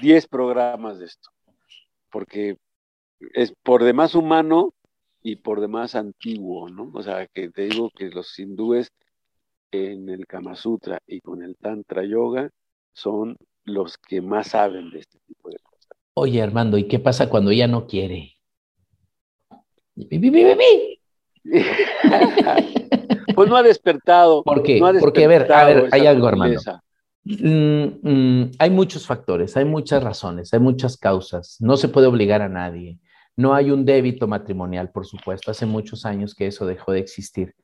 [0.00, 1.30] 10 programas de esto,
[2.10, 2.56] porque
[3.34, 4.72] es por demás humano
[5.24, 6.90] y por demás antiguo, ¿no?
[6.92, 8.92] O sea, que te digo que los hindúes
[9.72, 12.50] en el Kama Sutra y con el Tantra Yoga
[12.92, 15.88] son los que más saben de este tipo de cosas.
[16.12, 18.34] Oye, Armando, ¿y qué pasa cuando ella no quiere?
[23.34, 24.42] pues no ha despertado.
[24.42, 24.78] ¿Por qué?
[24.78, 26.60] No ha Porque, a ver, a ver, hay algo, Armando.
[27.24, 31.56] Mm, mm, hay muchos factores, hay muchas razones, hay muchas causas.
[31.60, 32.98] No se puede obligar a nadie.
[33.36, 35.50] No hay un débito matrimonial, por supuesto.
[35.50, 37.54] Hace muchos años que eso dejó de existir.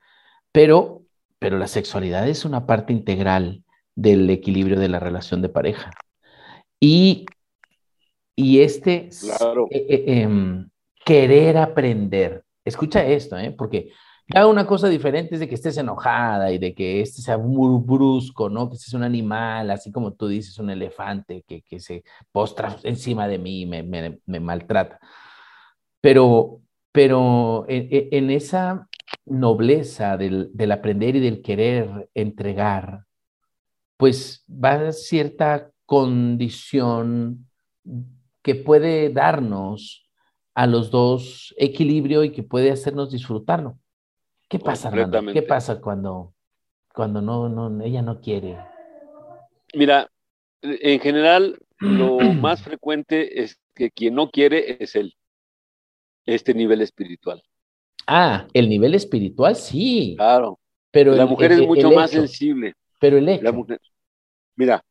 [0.53, 1.03] Pero,
[1.39, 5.91] pero la sexualidad es una parte integral del equilibrio de la relación de pareja.
[6.81, 7.27] Y,
[8.37, 9.69] y este Claro.
[9.71, 10.27] eh,
[11.05, 12.45] querer aprender.
[12.65, 13.53] Escucha esto, ¿eh?
[13.57, 13.91] porque
[14.29, 17.83] cada una cosa diferente es de que estés enojada y de que este sea muy
[17.83, 18.69] brusco, ¿no?
[18.69, 22.77] Que este es un animal, así como tú dices, un elefante que, que se postra
[22.85, 25.01] encima de mí y me, me- me maltrata.
[26.01, 26.61] Pero,
[26.93, 28.89] pero en, en- en esa
[29.27, 33.05] nobleza del, del aprender y del querer entregar,
[33.97, 37.47] pues va cierta condición
[38.43, 40.09] que puede darnos
[40.55, 43.79] a los dos equilibrio y que puede hacernos disfrutarlo.
[44.49, 45.25] ¿Qué pasa, Armando?
[45.33, 46.35] ¿Qué pasa cuando,
[46.95, 48.59] cuando no, no, ella no quiere?
[49.75, 50.11] Mira,
[50.63, 55.15] en general, lo más frecuente es que quien no quiere es él,
[56.35, 57.43] este nivel espiritual.
[58.07, 60.59] Ah, el nivel espiritual sí, Claro,
[60.91, 62.75] pero la el- mujer el- es mucho más hecho, sensible.
[62.99, 63.81] Pero el hecho, La mujer,
[64.57, 64.85] mira,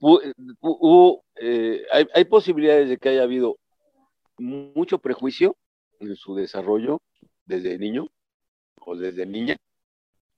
[0.00, 0.20] hu-
[0.60, 3.56] hu- hubo, eh, hay, hay posibilidades de que haya habido
[4.38, 5.56] mucho prejuicio
[6.00, 7.00] en su desarrollo
[7.46, 8.08] desde niño
[8.86, 9.56] o desde niña,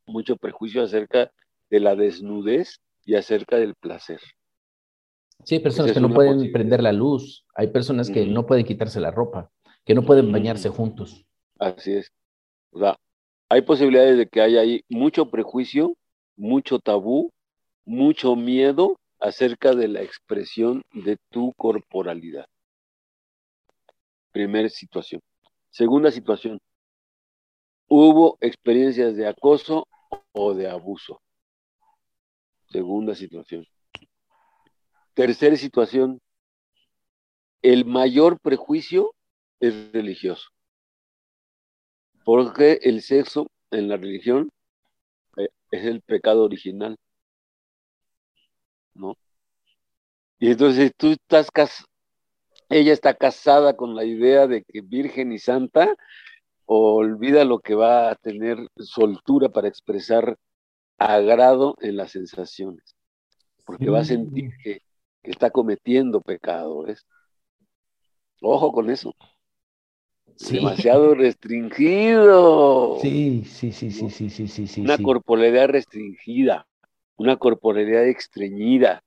[0.06, 1.32] mucho prejuicio acerca
[1.70, 4.20] de la desnudez y acerca del placer.
[5.44, 8.64] Sí, hay personas esa que no pueden prender la luz, hay personas que no pueden
[8.64, 9.50] quitarse la ropa,
[9.84, 11.24] que no pueden bañarse juntos.
[11.58, 12.12] Así es.
[12.70, 12.98] O sea,
[13.48, 15.96] hay posibilidades de que haya ahí mucho prejuicio,
[16.36, 17.30] mucho tabú,
[17.84, 22.46] mucho miedo acerca de la expresión de tu corporalidad.
[24.32, 25.20] Primera situación.
[25.70, 26.58] Segunda situación.
[27.88, 29.86] Hubo experiencias de acoso
[30.32, 31.20] o de abuso.
[32.70, 33.66] Segunda situación.
[35.14, 36.20] Tercera situación.
[37.62, 39.14] El mayor prejuicio
[39.60, 40.48] es religioso.
[42.24, 44.50] Porque el sexo en la religión
[45.36, 46.96] eh, es el pecado original.
[48.94, 49.16] ¿No?
[50.38, 51.84] Y entonces tú estás cas
[52.72, 55.94] ella está casada con la idea de que virgen y santa,
[56.64, 60.38] olvida lo que va a tener soltura para expresar
[60.96, 62.96] agrado en las sensaciones.
[63.66, 64.80] Porque va a sentir que,
[65.22, 67.06] que está cometiendo pecado, ¿ves?
[68.40, 69.14] Ojo con eso.
[70.36, 70.56] Sí.
[70.56, 72.98] Demasiado restringido.
[73.00, 74.80] Sí, sí, sí, sí, sí, sí, sí, sí.
[74.80, 75.02] una sí.
[75.02, 76.66] corporalidad restringida,
[77.16, 79.02] una corporalidad estreñida.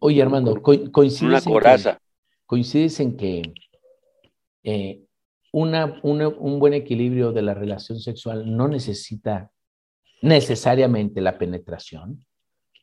[0.00, 1.98] Oye, Armando, co- coincides una en que- coraza.
[2.44, 3.54] coincides en que
[4.64, 5.04] eh,
[5.52, 9.50] una, una- un buen equilibrio de la relación sexual no necesita
[10.20, 12.24] necesariamente la penetración.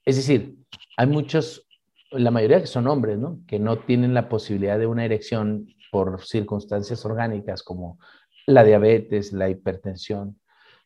[0.10, 0.56] Es decir,
[0.98, 1.68] hay muchos,
[2.10, 3.42] la mayoría que son hombres, ¿no?
[3.46, 8.00] Que no tienen la posibilidad de una erección por circunstancias orgánicas como
[8.48, 10.40] la diabetes, la hipertensión,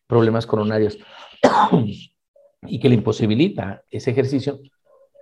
[0.08, 0.98] problemas coronarios,
[2.64, 4.60] y que le imposibilita ese ejercicio.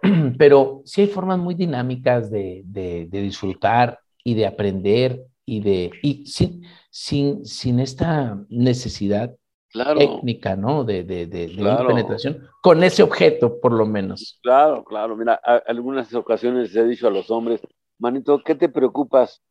[0.39, 6.25] Pero sí hay formas muy dinámicas de, de- disfrutar y de aprender y de y
[6.25, 9.35] sin, sin, sin esta necesidad
[9.71, 10.83] Claro, técnica, ¿no?
[10.83, 11.87] De, de, de, de una Claro.
[11.87, 14.39] penetración con ese objeto, por lo menos.
[14.43, 15.15] claro, claro.
[15.15, 17.61] Mira, a- algunas ocasiones ha dicho a los hombres,
[17.97, 19.41] manito, ¿qué te preocupas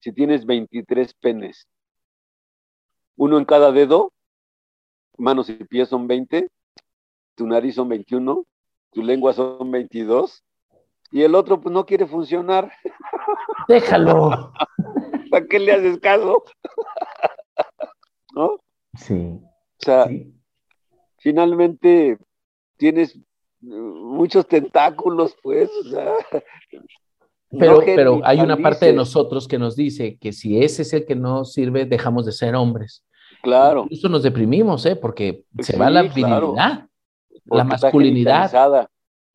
[0.00, 1.66] si tienes 23 penes?
[3.16, 4.12] Uno en cada dedo,
[5.16, 6.48] manos y pies son 20,
[7.34, 8.44] tu nariz son 21,
[8.92, 10.44] tu lengua son 22,
[11.10, 12.70] y el otro pues no quiere funcionar.
[13.68, 14.52] Déjalo.
[15.30, 16.44] ¿Para qué le haces caso?
[18.34, 18.60] ¿No?
[19.80, 20.32] O sea, sí.
[21.18, 22.18] finalmente
[22.76, 23.20] tienes eh,
[23.62, 26.12] muchos tentáculos, pues, o sea,
[27.50, 30.92] Pero, no pero hay una parte de nosotros que nos dice que si ese es
[30.92, 33.04] el que no sirve, dejamos de ser hombres.
[33.42, 34.96] Claro, Incluso nos deprimimos, ¿eh?
[34.96, 36.88] Porque se va la virilidad,
[37.44, 38.50] la está masculinidad.
[38.50, 38.90] genitalizada.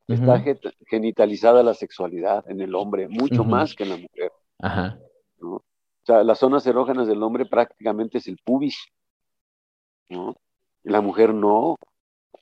[0.08, 0.44] Está
[0.86, 4.32] genitalizada la sexualidad en el hombre, mucho más que en la mujer.
[4.58, 4.98] Ajá.
[5.40, 5.62] O
[6.04, 8.76] sea, las zonas erógenas del hombre prácticamente es el pubis,
[10.08, 10.36] ¿no?
[10.82, 11.76] La mujer no.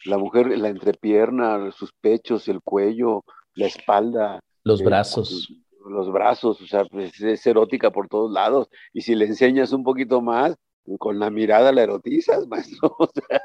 [0.05, 3.23] La mujer, la entrepierna, sus pechos, el cuello,
[3.55, 4.41] la espalda.
[4.65, 5.53] Los eh, brazos.
[5.87, 8.69] Los brazos, o sea, pues, es erótica por todos lados.
[8.93, 10.57] Y si le enseñas un poquito más,
[10.99, 12.97] con la mirada la erotizas, maestro.
[12.99, 13.41] O sea,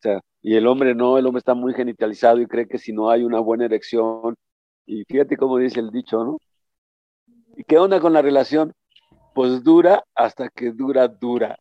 [0.00, 2.92] o sea, y el hombre no, el hombre está muy genitalizado y cree que si
[2.92, 4.34] no hay una buena erección,
[4.86, 6.38] y fíjate cómo dice el dicho, ¿no?
[7.56, 8.72] ¿Y qué onda con la relación?
[9.40, 11.58] Pues dura hasta que dura, dura.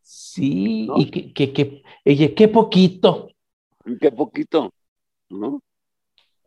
[0.00, 3.28] sí, y que, que, que, qué poquito.
[4.00, 4.72] Qué poquito,
[5.28, 5.60] ¿no?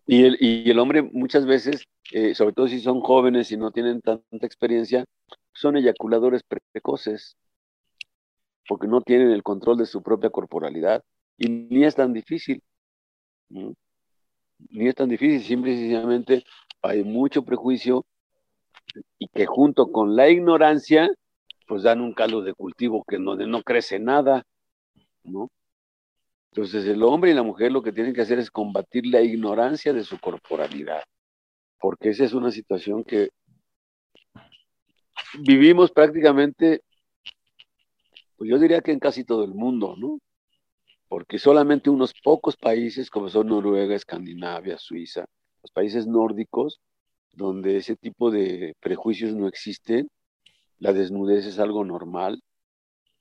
[0.08, 3.70] Y el, y el hombre muchas veces, eh, sobre todo si son jóvenes y no
[3.70, 5.06] tienen tanta experiencia,
[5.54, 6.42] son eyaculadores
[6.74, 7.38] precoces
[8.68, 11.04] porque no tienen el control de su propia corporalidad.
[11.38, 12.64] Y ni es tan difícil.
[13.50, 16.44] Ni es tan difícil, simple y sencillamente
[16.82, 18.04] hay mucho prejuicio
[19.18, 21.10] y que junto con la ignorancia,
[21.68, 24.44] pues dan un caldo de cultivo que donde no crece nada,
[25.24, 25.50] ¿no?
[26.52, 29.94] Entonces el hombre y la mujer lo que tienen que hacer es combatir la ignorancia
[29.94, 31.04] de su corporalidad,
[31.80, 33.30] porque esa es una situación que
[35.40, 36.82] vivimos prácticamente
[38.44, 40.20] pues yo diría que en casi todo el mundo, ¿no?
[41.08, 45.26] Porque solamente unos pocos países, como son Noruega, Escandinavia, Suiza,
[45.62, 46.82] los países nórdicos,
[47.34, 50.10] donde ese tipo de prejuicios no existen,
[50.80, 52.42] la desnudez es algo normal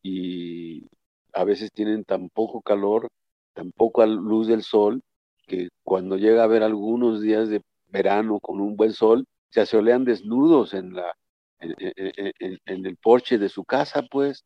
[0.02, 0.86] y
[1.32, 3.08] a veces tienen tan poco calor,
[3.54, 5.02] tan poca luz del sol,
[5.46, 10.04] que cuando llega a haber algunos días de verano con un buen sol, se asolean
[10.04, 11.14] desnudos en, la,
[11.60, 14.44] en el porche de su casa, pues,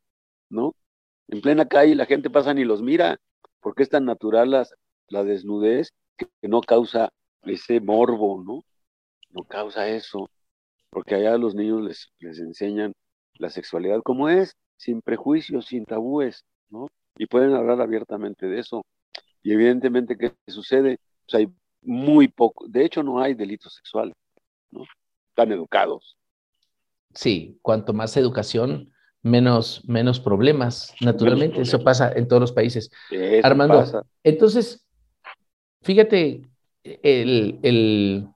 [0.48, 0.74] ¿no?
[1.28, 3.18] En plena calle la gente pasa ni los mira,
[3.60, 4.66] porque es tan natural
[5.08, 7.10] la desnudez que, no causa
[7.42, 8.64] ese morbo, ¿no?
[9.36, 10.30] No causa eso,
[10.88, 12.94] porque allá los niños les, les enseñan
[13.34, 16.88] la sexualidad como es, sin prejuicios, sin tabúes, ¿no?
[17.18, 18.86] Y pueden hablar abiertamente de eso.
[19.42, 20.98] Y evidentemente, ¿qué sucede?
[21.26, 21.48] Pues hay
[21.82, 24.14] muy poco, de hecho no hay delitos sexuales,
[24.70, 24.84] ¿no?
[25.28, 26.16] Están educados.
[27.14, 31.60] Sí, cuanto más educación, menos, menos problemas, naturalmente.
[31.60, 32.90] Eso pasa en todos los países.
[33.42, 33.84] Armando,
[34.22, 34.86] entonces,
[35.82, 36.42] fíjate
[36.82, 38.28] el,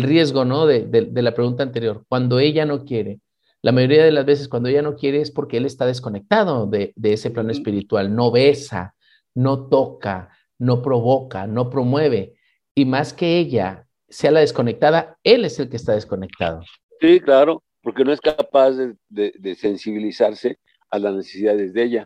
[0.00, 0.66] riesgo, ¿no?
[0.66, 2.04] De, la pregunta anterior.
[2.08, 3.20] Cuando ella no quiere,
[3.60, 6.94] la mayoría de las veces cuando ella no quiere es porque él está desconectado de,
[7.02, 8.94] ese plano espiritual, no besa,
[9.34, 12.34] no toca, no provoca, no promueve.
[12.74, 16.62] Y más que ella sea la desconectada, él es el que está desconectado.
[17.00, 18.76] Sí, claro porque no es capaz
[19.08, 20.58] de, sensibilizarse
[20.90, 22.04] a las necesidades de ella.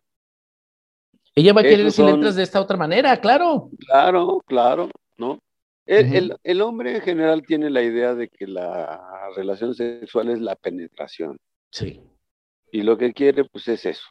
[1.34, 3.68] Ella va a querer si le entras de esta otra manera, claro.
[3.86, 5.38] Claro, claro, ¿no?
[5.86, 11.38] El, hombre en general tiene la idea de que la relación sexual es la penetración.
[11.70, 12.00] Sí.
[12.72, 14.06] Y lo que quiere, pues es eso.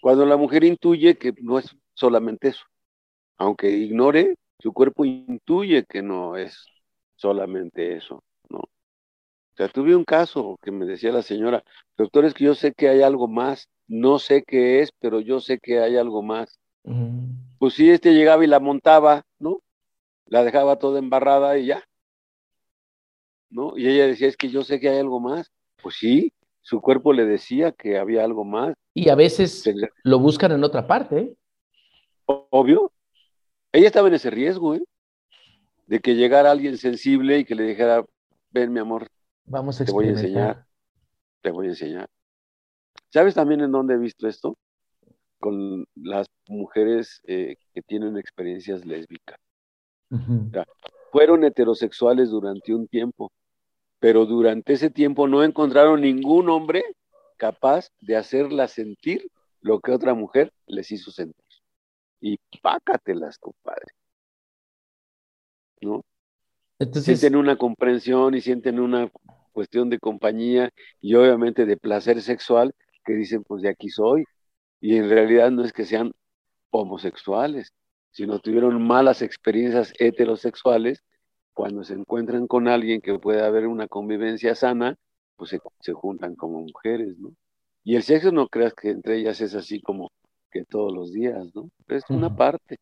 [0.00, 2.64] Cuando la mujer intuye que no es solamente eso,
[3.38, 6.66] aunque ignore, su cuerpo intuye que no es
[7.16, 8.22] solamente eso.
[8.50, 11.64] O sea, tuve un caso que me decía la señora,
[11.96, 15.40] doctor, es que yo sé que hay algo más, no sé qué es, pero yo
[15.40, 16.60] sé que hay algo más.
[17.58, 19.62] Pues sí, este llegaba y la montaba, ¿no?
[20.26, 21.84] La dejaba toda embarrada y ya.
[23.48, 23.76] ¿No?
[23.76, 25.50] Y ella decía, es que yo sé que hay algo más.
[25.82, 28.74] Pues sí, su cuerpo le decía que había algo más.
[28.92, 29.64] Y a veces
[30.02, 31.18] lo buscan en otra parte.
[31.18, 31.36] ¿eh?
[32.26, 32.92] Obvio.
[33.72, 34.82] Ella estaba en ese riesgo, ¿eh?
[35.86, 38.04] De que llegara alguien sensible y que le dijera,
[38.50, 39.06] ven mi amor,
[39.46, 40.66] Vamos a Te voy a enseñar.
[41.40, 42.08] Te voy a enseñar.
[43.10, 44.58] ¿Sabes también en dónde he visto esto?
[45.38, 49.38] Con las mujeres eh, que tienen experiencias lésbicas.
[51.10, 53.32] Fueron heterosexuales durante un tiempo,
[53.98, 56.84] pero durante ese tiempo no encontraron ningún hombre
[57.36, 61.44] capaz de hacerlas sentir lo que otra mujer les hizo sentir.
[62.20, 63.92] Y pácatelas, compadre.
[65.80, 66.04] ¿No?
[66.78, 69.10] Entonces, sienten una comprensión y sienten una
[69.52, 74.24] cuestión de compañía y obviamente de placer sexual que dicen, pues de aquí soy.
[74.80, 76.12] Y en realidad no es que sean
[76.70, 77.72] homosexuales,
[78.10, 81.02] sino tuvieron malas experiencias heterosexuales.
[81.52, 84.96] Cuando se encuentran con alguien que puede haber una convivencia sana,
[85.36, 87.30] pues se, juntan como mujeres, ¿no?
[87.84, 90.10] Y el sexo no creas que entre ellas es así como
[90.50, 91.70] que todos los días, ¿no?
[91.88, 92.78] Es una parte.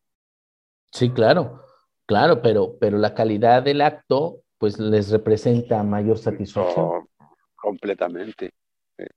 [0.91, 1.61] Sí, claro.
[2.05, 7.07] Claro, pero, pero la calidad del acto, pues les representa mayor satisfacción.
[7.55, 8.51] completamente.
[8.97, 9.07] Eh.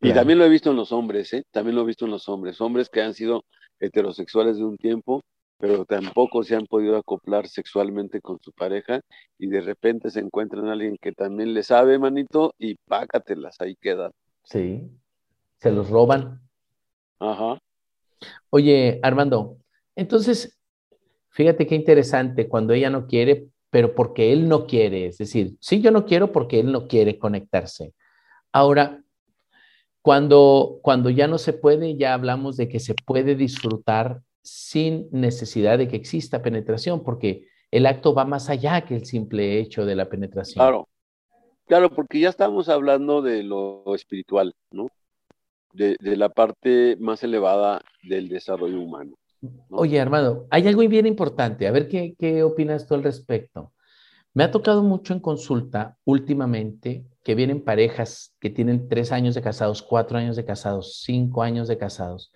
[0.00, 1.44] Y también lo he visto en los hombres, ¿eh?
[1.50, 2.60] También lo he visto en los hombres.
[2.60, 3.44] Hombres que han sido
[3.80, 5.22] heterosexuales de un tiempo
[5.60, 9.02] pero tampoco se han podido acoplar sexualmente con su pareja
[9.38, 13.76] y de repente se encuentran a alguien que también le sabe, manito, y págatelas, ahí
[13.76, 14.10] quedan.
[14.42, 14.90] Sí,
[15.58, 16.40] se los roban.
[17.18, 17.58] Ajá.
[18.48, 19.58] Oye, Armando,
[19.94, 20.58] entonces,
[21.28, 25.82] fíjate qué interesante cuando ella no quiere, pero porque él no quiere, es decir, sí,
[25.82, 27.92] yo no quiero porque él no quiere conectarse.
[28.50, 29.04] Ahora,
[30.02, 35.78] cuando, cuando ya no se puede, ya hablamos de que se puede disfrutar sin necesidad
[35.78, 39.94] de que exista penetración, porque el acto va más allá que el simple hecho de
[39.94, 40.62] la penetración.
[40.62, 40.88] Claro,
[41.66, 44.88] claro, porque ya estamos hablando de lo espiritual, ¿no?
[45.72, 49.16] De, la parte más elevada del desarrollo humano.
[49.70, 51.68] Oye, Armando, hay algo bien importante.
[51.68, 53.72] A ver qué, qué opinas tú al respecto.
[54.34, 59.42] Me ha tocado mucho en consulta últimamente que vienen parejas que tienen tres años de
[59.42, 62.32] casados, cuatro años de casados, cinco años de casados,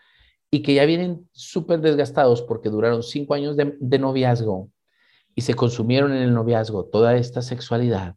[0.51, 4.71] y que ya vienen súper desgastados porque duraron cinco años de, noviazgo
[5.35, 8.17] y se consumieron en el noviazgo toda esta sexualidad,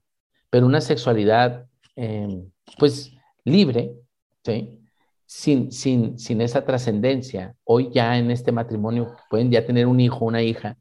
[0.50, 1.66] pero una sexualidad
[1.96, 3.12] em, pues
[3.44, 3.96] libre,
[4.44, 4.74] ¿sí?
[5.26, 7.56] Sin, sin, sin esa trascendencia.
[7.66, 10.78] Hoy ya en este matrimonio pueden ya tener un hijo, una hija,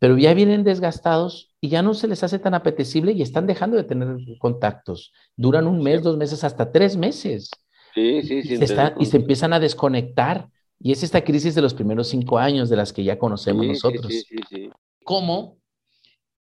[0.00, 3.76] pero ya vienen desgastados y ya no se les hace tan apetecible y están dejando
[3.76, 5.12] de tener contactos.
[5.36, 7.50] Duran un mes, dos meses, hasta tres meses.
[7.94, 8.54] Sí, sí, sí.
[8.54, 10.48] Y se, y se empiezan a desconectar
[10.82, 14.06] y es esta crisis de los primeros cinco años de las que ya conocemos nosotros.
[14.08, 14.70] Sí, sí,
[15.04, 15.58] Cómo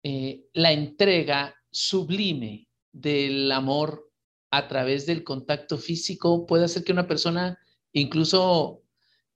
[0.04, 4.08] eh, la entrega sublime del amor
[4.52, 7.58] a través del contacto físico puede hacer que una persona
[7.92, 8.82] incluso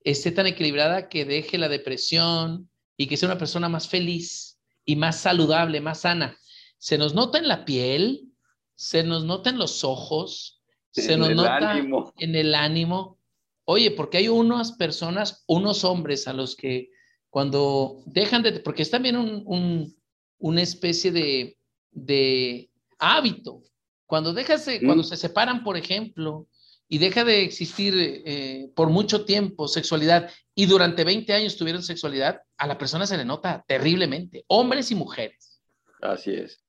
[0.05, 4.97] esté tan equilibrada que deje la depresión y que sea una persona más feliz y
[4.97, 6.36] más saludable, más sana.
[6.78, 8.28] Se nos nota en la piel,
[8.74, 11.78] se nos nota en los ojos, se nos nota
[12.18, 13.18] en el ánimo
[13.64, 16.90] Oye, porque hay unas personas, unos hombres a los que
[17.30, 19.97] cuando dejan de, porque es también un,
[20.38, 21.57] una especie de,
[21.90, 23.62] de, hábito.
[24.07, 26.49] Cuando, dejas cuando se separan, por ejemplo,
[26.93, 32.43] y deja de existir eh, por mucho tiempo sexualidad y durante 20 años tuvieron sexualidad,
[32.59, 35.62] a la persona se le nota terriblemente, hombres y mujeres.
[36.03, 36.62] Así es,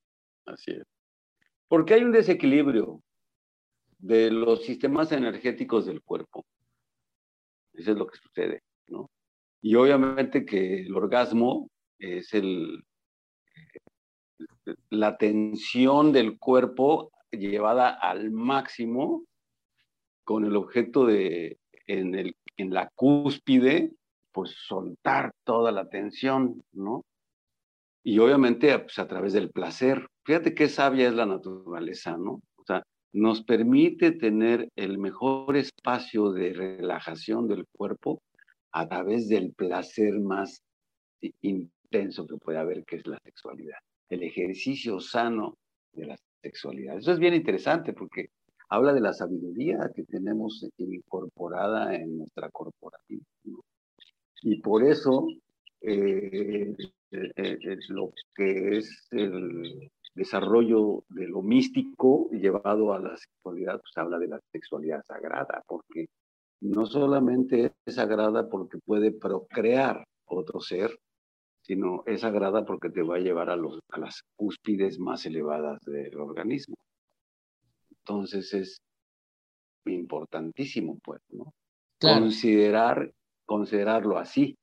[0.45, 0.83] así es.
[1.67, 3.03] Porque hay un desequilibrio
[3.97, 6.45] de los sistemas energéticos del cuerpo.
[7.73, 9.11] Eso es lo que sucede, ¿no?
[9.61, 11.69] Y obviamente que el orgasmo
[11.99, 12.81] es el,
[14.89, 19.25] la tensión del cuerpo llevada al máximo
[20.23, 21.57] con el objeto de,
[21.87, 23.91] en, el, en la cúspide,
[24.31, 27.03] pues soltar toda la tensión, ¿no?
[28.03, 30.07] Y obviamente pues, a través del placer.
[30.25, 32.41] Fíjate qué sabia es la naturaleza, ¿no?
[32.57, 38.21] O sea, nos permite tener el mejor espacio de relajación del cuerpo
[38.71, 40.63] a través del placer más
[41.41, 43.77] intenso que puede haber, que es la sexualidad,
[44.09, 45.57] el ejercicio sano
[45.93, 46.97] de la sexualidad.
[46.97, 48.31] Eso es bien interesante porque
[48.73, 53.21] habla de la sabiduría que tenemos incorporada en nuestra corporación.
[54.41, 55.27] Y por eso
[55.79, 56.75] eh,
[57.11, 63.93] eh, eh, lo que es el, desarrollo de lo místico llevado a la sexualidad, pues
[63.95, 66.07] habla de la sexualidad sagrada, porque
[66.61, 70.97] no solamente es sagrada porque puede procrear otro ser,
[71.61, 75.79] sino es sagrada porque te va a llevar a, los, a las cúspides más elevadas
[75.85, 76.75] del organismo.
[78.05, 78.81] Entonces es
[79.85, 81.53] importantísimo, pues, ¿no?
[81.99, 83.13] Considerar,
[83.45, 84.57] considerarlo así,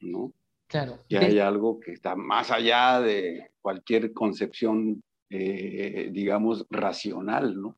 [0.00, 0.32] ¿no?
[0.66, 0.98] Claro.
[1.08, 7.76] Que hay algo que está más allá de cualquier concepción, eh, digamos, racional, ¿no?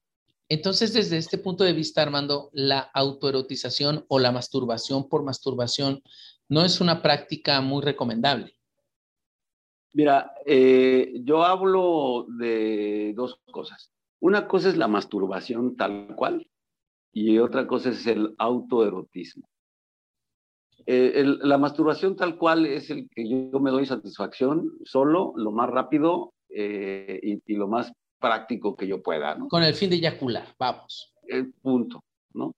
[0.48, 6.02] Entonces, desde este punto de vista, Armando, la autoerotización o la masturbación por masturbación
[6.48, 8.54] no es una práctica muy recomendable.
[9.94, 13.92] Mira, eh, yo hablo de dos cosas.
[14.22, 16.48] Una cosa es la masturbación tal cual
[17.12, 19.48] y otra cosa es el autoerotismo.
[20.86, 25.68] Eh, la masturbación tal cual es el que yo me doy satisfacción solo, lo más
[25.68, 29.48] rápido eh, y, lo más práctico que yo pueda, ¿no?
[29.48, 31.12] Con el fin de eyacular, vamos.
[31.26, 32.54] El punto, ¿no?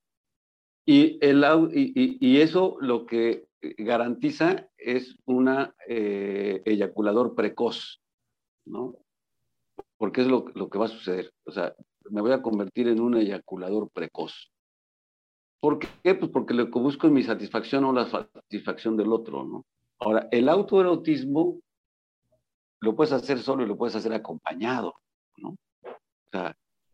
[0.84, 3.46] Y, el, y, eso lo que
[3.78, 8.02] garantiza es una eh, eyaculador precoz,
[8.66, 8.98] ¿no?
[10.04, 11.32] Porque es lo, lo que va a suceder.
[11.46, 11.74] O sea,
[12.10, 14.52] me voy a convertir en un eyaculador precoz.
[15.60, 16.14] ¿Por qué?
[16.14, 19.64] Pues porque lo que busco es mi satisfacción o la satisfacción del otro, ¿no?
[19.98, 21.58] Ahora, el autoerotismo
[22.82, 24.92] lo puedes hacer solo y lo puedes hacer acompañado,
[25.38, 25.56] ¿no?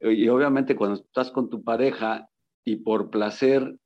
[0.03, 2.29] Y obviamente cuando estás con tu pareja
[2.65, 3.77] y por placer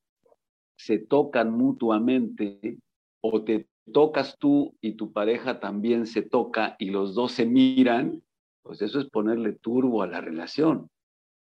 [0.77, 2.77] se tocan mutuamente
[3.22, 8.22] o te tocas tú y tu pareja también se toca y los dos se miran,
[8.65, 10.89] pues eso es ponerle turbo a la relación,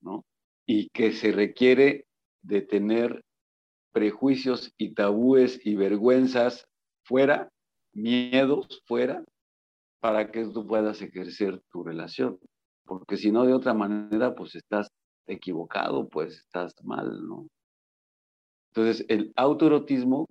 [0.02, 0.26] ¿no?
[0.66, 2.06] Y que se requiere
[2.42, 3.24] de tener
[3.94, 6.68] prejuicios y tabúes y vergüenzas
[7.04, 7.50] fuera,
[7.94, 9.24] miedos fuera,
[10.02, 12.40] para que tú puedas ejercer tu relación.
[12.86, 14.90] Porque si no, de otra manera, pues estás
[15.28, 17.48] equivocado, pues estás mal, ¿no?
[18.74, 20.28] Entonces, el autoerotismo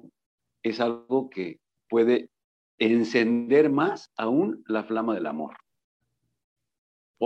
[0.62, 1.58] es algo que
[1.88, 2.28] puede
[2.78, 5.56] encender más aún la flama del amor.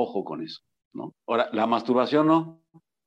[0.01, 0.61] Ojo con eso,
[0.93, 1.13] ¿no?
[1.27, 2.63] Ahora, la masturbación no.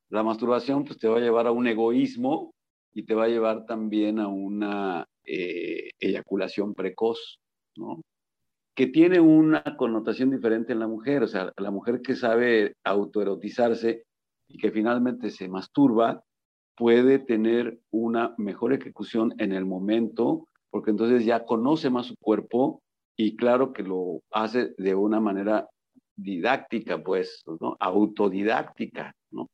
[0.10, 2.54] La masturbación pues te va a llevar a un egoísmo
[2.94, 7.39] y te va a llevar también a una eh, eyaculación precoz,
[7.78, 8.02] ¿no?
[8.76, 14.04] Que tiene una connotación diferente en la mujer, o sea, la mujer que sabe autoerotizarse
[14.50, 16.26] y que finalmente se masturba,
[16.76, 22.82] puede tener una mejor ejecución en el momento, porque entonces ya conoce más su cuerpo
[23.16, 25.70] y claro que lo hace de una manera
[26.16, 27.78] didáctica, pues, ¿no?
[27.80, 29.49] Autodidáctica, ¿no?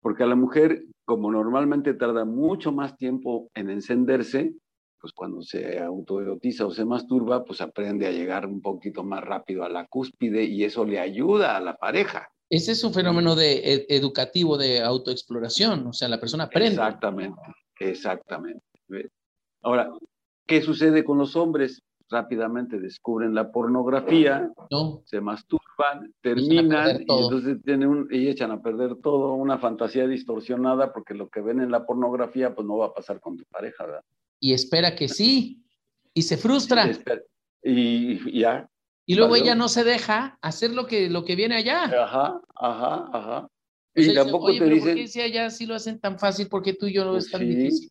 [0.00, 4.54] Porque a la mujer, como normalmente tarda mucho más tiempo en encenderse,
[5.00, 9.64] pues cuando se autoerotiza o se masturba, pues aprende a llegar un poquito más rápido
[9.64, 12.28] a la cúspide y eso le ayuda a la pareja.
[12.50, 16.72] Ese es un fenómeno de, educativo de autoexploración, o sea, la persona aprende.
[16.72, 17.40] Exactamente,
[17.78, 18.62] exactamente.
[19.62, 19.92] Ahora,
[20.46, 21.82] ¿qué sucede con los hombres?
[22.10, 24.50] Rápidamente descubren la pornografía,
[25.04, 30.92] se masturban, terminan y entonces tienen un, y echan a perder todo, una fantasía distorsionada
[30.92, 33.86] porque lo que ven en la pornografía pues no va a pasar con tu pareja,
[33.86, 34.04] ¿verdad?
[34.40, 35.62] Y espera que sí,
[36.12, 36.90] y se frustra.
[37.62, 38.68] y ya,
[39.10, 41.82] y luego ella no se deja hacer lo que, lo que viene allá.
[41.82, 43.48] Ajá, ajá, ajá.
[43.92, 44.80] y tampoco te dicen...
[44.80, 46.46] ¿por qué si allá sí lo hacen tan fácil?
[46.48, 47.90] porque tú y yo no pues es tan difícil?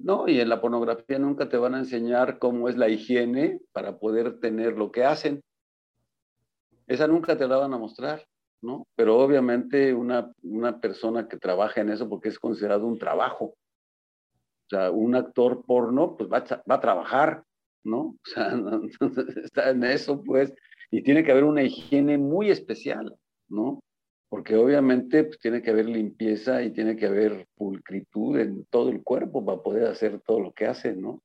[0.00, 3.98] No, y en la pornografía nunca te van a enseñar cómo es la higiene para
[3.98, 5.42] poder tener lo que hacen.
[6.86, 8.26] Esa nunca te la van a mostrar,
[8.62, 8.86] ¿no?
[8.94, 13.44] Pero obviamente una, una persona que trabaja en eso, porque es considerado un trabajo.
[13.44, 17.42] O sea, un actor porno, pues va va a trabajar,
[17.84, 18.16] ¿no?
[18.24, 18.52] O sea,
[19.42, 20.54] está en eso, pues,
[20.90, 23.16] y tiene que haber una higiene muy especial,
[23.48, 23.80] ¿no?
[24.28, 29.02] Porque obviamente pues, tiene que haber limpieza y tiene que haber pulcritud en todo el
[29.02, 31.22] cuerpo para poder hacer todo lo que hace, ¿no?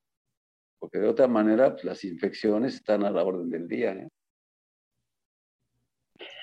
[0.79, 4.09] Porque de otra manera pues, las infecciones están a la orden del día, ¿eh?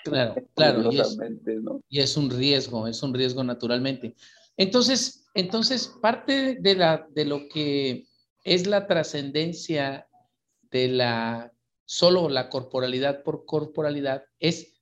[0.04, 0.92] Claro, claro.
[0.92, 1.18] Y es,
[1.88, 4.14] y es, un riesgo, es un riesgo naturalmente.
[4.56, 8.06] Entonces, entonces parte de, la, de lo que
[8.44, 10.06] es la trascendencia
[10.70, 11.52] de la
[11.84, 14.79] solo la corporalidad por corporalidad, es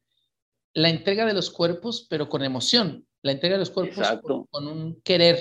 [0.79, 4.07] la entrega de los cuerpos, pero con emoción, la entrega de los cuerpos
[4.51, 5.39] con, un querer.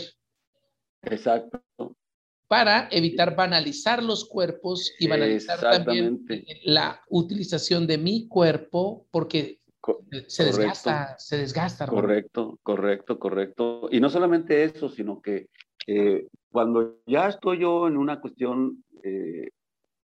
[1.03, 1.61] Exacto.
[2.47, 6.25] Para evitar banalizar los cuerpos y banalizar también
[6.63, 9.59] la utilización de mi cuerpo, porque
[10.27, 11.85] se desgasta, se desgasta.
[11.85, 13.89] Correcto, correcto, correcto.
[13.91, 15.49] Y no solamente eso, sino que
[15.85, 19.49] eh, cuando ya estoy yo en una cuestión eh,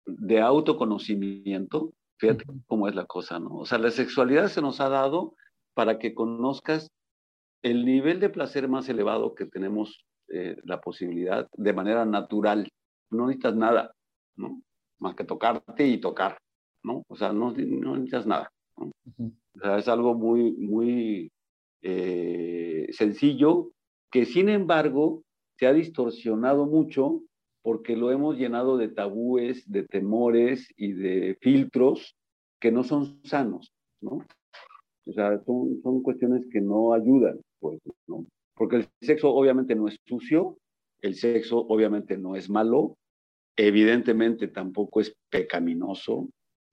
[0.05, 3.57] de autoconocimiento, fíjate cómo es la cosa, ¿no?
[3.57, 5.35] O sea, la sexualidad se nos ha dado
[5.73, 6.89] para que conozcas
[7.61, 12.69] el nivel de placer más elevado que tenemos eh, la posibilidad de manera natural.
[13.09, 13.93] No necesitas nada,
[14.35, 14.61] ¿no?
[14.99, 16.37] Más que tocarte y tocar,
[16.83, 17.03] ¿no?
[17.07, 18.49] O sea, no, necesitas nada.
[18.77, 18.91] ¿no?
[19.17, 21.31] O sea, es algo muy, muy
[21.81, 23.71] eh, sencillo
[24.11, 25.23] que sin embargo
[25.57, 27.21] se ha distorsionado mucho
[27.65, 32.15] porque lo hemos llenado de tabúes, de temores y de filtros
[32.61, 34.19] que no son sanos, ¿no?
[35.07, 38.27] O sea, son, son cuestiones que no ayudan, pues, ¿no?
[38.53, 40.59] Porque el sexo obviamente no es sucio,
[41.01, 42.97] el sexo obviamente no es malo,
[43.57, 46.29] evidentemente tampoco es pecaminoso,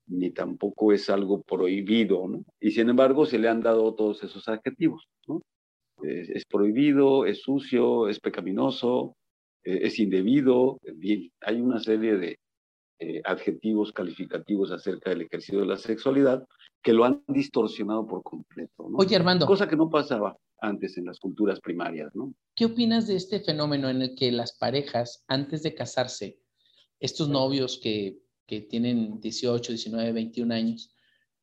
[0.09, 2.45] ni tampoco es algo prohibido, ¿no?
[2.61, 5.40] Y sin embargo se le han dado todos esos adjetivos, ¿no?
[6.03, 9.16] Es, es prohibido, es sucio, es pecaminoso,
[9.64, 10.80] eh, es indebido,
[11.40, 12.38] hay una serie de
[12.98, 16.46] eh, adjetivos calificativos acerca del ejercicio de la sexualidad
[16.82, 18.88] que lo han distorsionado por completo.
[18.88, 18.96] ¿no?
[18.96, 19.44] Oye, Armando.
[19.44, 22.32] Cosa que no pasaba antes en las culturas primarias, ¿no?
[22.54, 26.38] ¿Qué opinas de este fenómeno en el que las parejas, antes de casarse,
[27.00, 30.94] estos novios que, que tienen 18, 19, 21 años,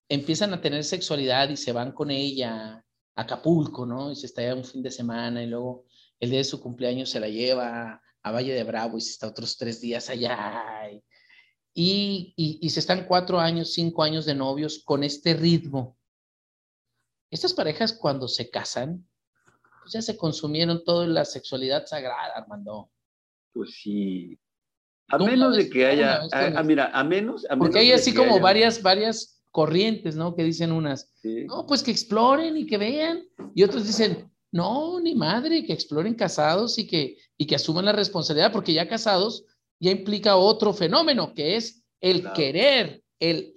[0.08, 4.12] empiezan a tener sexualidad y se van con ella a Acapulco, ¿no?
[4.12, 5.86] Y se está un fin de semana y luego
[6.22, 9.28] el día de su cumpleaños se la lleva a Valle de Bravo y se está
[9.28, 10.90] otros tres días allá.
[11.74, 15.98] Y, y, se están cuatro años, cinco años de novios con este ritmo.
[17.32, 19.08] Estas parejas cuando se casan,
[19.82, 22.92] pues ya se consumieron toda la sexualidad sagrada, Armando.
[23.54, 24.38] Pues sí,
[25.08, 27.46] A menos de que haya, a, mira, a menos...
[27.58, 30.36] Porque hay así como varias, varias corrientes, ¿no?
[30.36, 33.24] Que dicen unas, no, pues que exploren y que vean.
[33.56, 37.92] Y otros dicen, no, ni madre, que exploren casados y que, y que asuman la
[37.92, 39.46] responsabilidad, porque ya casados
[39.80, 43.54] ya implica otro fenómeno, que es el querer, el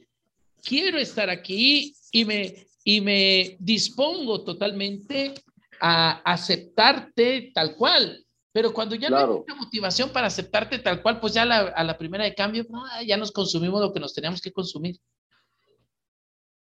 [0.63, 5.35] quiero estar aquí y me, y me dispongo totalmente
[5.81, 8.25] a aceptarte tal cual.
[8.53, 12.25] Pero cuando ya no hay motivación para aceptarte tal cual, pues ya a la primera
[12.25, 12.67] de cambio,
[13.07, 14.97] ya nos consumimos lo que nos teníamos que consumir.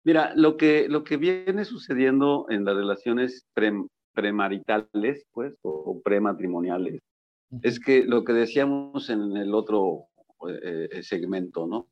[0.02, 3.46] Mira, lo que, lo que viene sucediendo en las relaciones
[4.12, 7.00] premaritales, pues, o, prematrimoniales,
[7.62, 10.06] es que lo que decíamos en el otro
[10.48, 11.86] eh, eh, segmento, ¿no?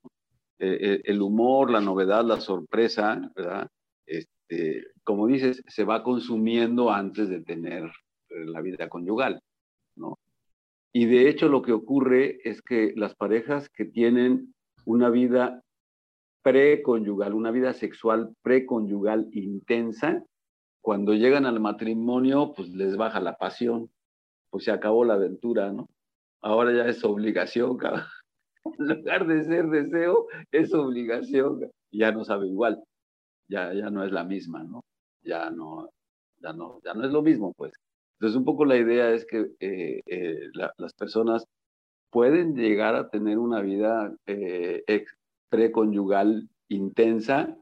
[0.58, 3.68] Eh, el humor, la novedad, la sorpresa, ¿verdad?
[4.06, 7.90] Este, como dices, se va consumiendo antes de tener
[8.28, 9.40] la vida conyugal,
[9.96, 10.18] ¿no?
[10.92, 14.54] Y de hecho lo que ocurre es que las parejas que tienen
[14.84, 15.62] una vida
[16.42, 20.24] preconyugal, una vida sexual preconyugal intensa,
[20.80, 23.90] cuando llegan al matrimonio, pues les baja la pasión,
[24.50, 25.88] pues se acabó la aventura, ¿no?
[26.42, 28.08] Ahora ya es obligación, cada...
[28.78, 32.82] en lugar de ser deseo, es obligación, ya no sabe igual,
[33.48, 34.84] ya, ya no es la misma, ¿no?
[35.22, 35.90] Ya no,
[36.38, 37.72] ya no, ya no es lo mismo, pues.
[38.14, 41.46] Entonces, un poco la idea es que eh, eh, las personas
[42.10, 44.82] pueden llegar a tener una vida eh,
[45.48, 47.56] preconyugal intensa,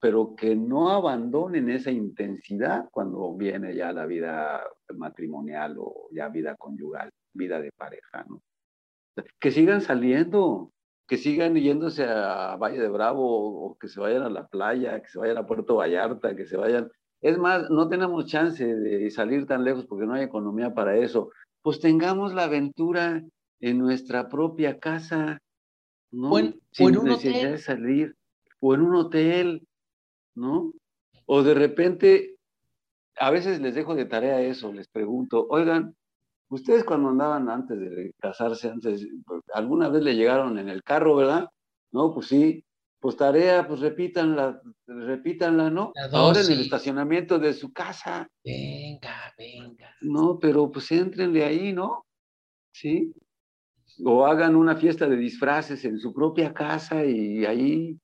[0.00, 4.62] pero que no abandonen esa intensidad cuando viene ya la vida
[4.94, 8.42] matrimonial o ya vida conyugal, vida de pareja, ¿no?
[9.40, 10.72] Que sigan saliendo,
[11.06, 13.24] que sigan yéndose a Valle de Bravo
[13.66, 16.58] o que se vayan a la playa, que se vayan a Puerto Vallarta, que se
[16.58, 16.90] vayan.
[17.22, 21.30] Es más, no tenemos chance de salir tan lejos porque no hay economía para eso.
[21.62, 23.22] Pues tengamos la aventura
[23.60, 25.40] en nuestra propia casa,
[26.10, 26.30] ¿no?
[26.30, 27.52] O en, un hotel.
[27.52, 28.14] de salir,
[28.60, 29.66] o en un hotel,
[30.36, 30.72] ¿no?
[31.26, 32.36] O de repente,
[33.16, 35.94] a veces les dejo de tarea eso, les pregunto, oigan,
[36.48, 39.06] ustedes cuando andaban antes de casarse, antes,
[39.52, 41.48] alguna vez le llegaron en el carro, ¿verdad?
[41.92, 42.64] No, pues sí,
[43.00, 45.92] pues tarea, pues repítanla, repítanla, ¿no?
[46.12, 48.28] Ahora en el estacionamiento de su casa.
[48.44, 49.94] Venga, venga.
[50.02, 52.04] No, pero pues entrenle ahí, ¿no?
[52.72, 53.12] Sí
[54.04, 57.98] o hagan una fiesta de disfraces en su propia casa y ahí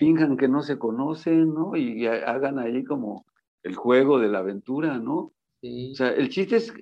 [0.00, 1.76] finjan que no se conocen, ¿no?
[1.76, 3.26] Y hagan ahí como
[3.62, 5.34] el juego de la aventura, ¿no?
[5.62, 6.72] O sea, el chiste es,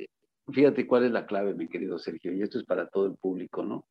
[0.46, 3.64] fíjate cuál es la clave, mi querido Sergio, y esto es para todo el público,
[3.64, 3.88] ¿no?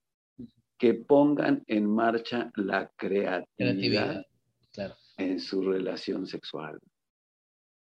[0.78, 4.25] Que pongan en marcha la creatividad,
[5.17, 6.80] en su relación sexual.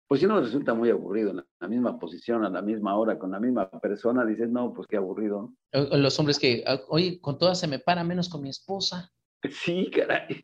[0.09, 3.31] Pues si no resulta muy aburrido, en la misma posición, a la misma hora, con
[3.31, 5.53] la misma persona, dices, no, pues qué aburrido.
[5.71, 9.09] Los hombres que, ah, oye, con todas se me para menos con mi esposa.
[9.51, 10.41] Sí, caray.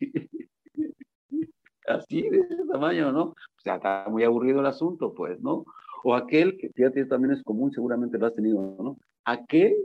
[1.88, 3.23] Así de ese tamaño, ¿no?
[3.23, 5.65] O sea, está muy aburrido el asunto, pues, ¿no?
[6.03, 8.97] O aquel, que fíjate, también es común, seguramente lo has tenido, ¿no?
[9.23, 9.75] Aquel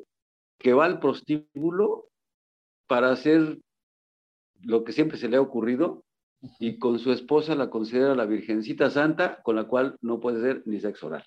[0.59, 2.09] que va al prostíbulo
[2.87, 3.59] para hacer
[4.63, 6.05] lo que siempre se le ha ocurrido,
[6.59, 10.63] y con su esposa la considera la Virgencita Santa, con la cual no puede ser
[10.67, 11.25] ni sexo oral.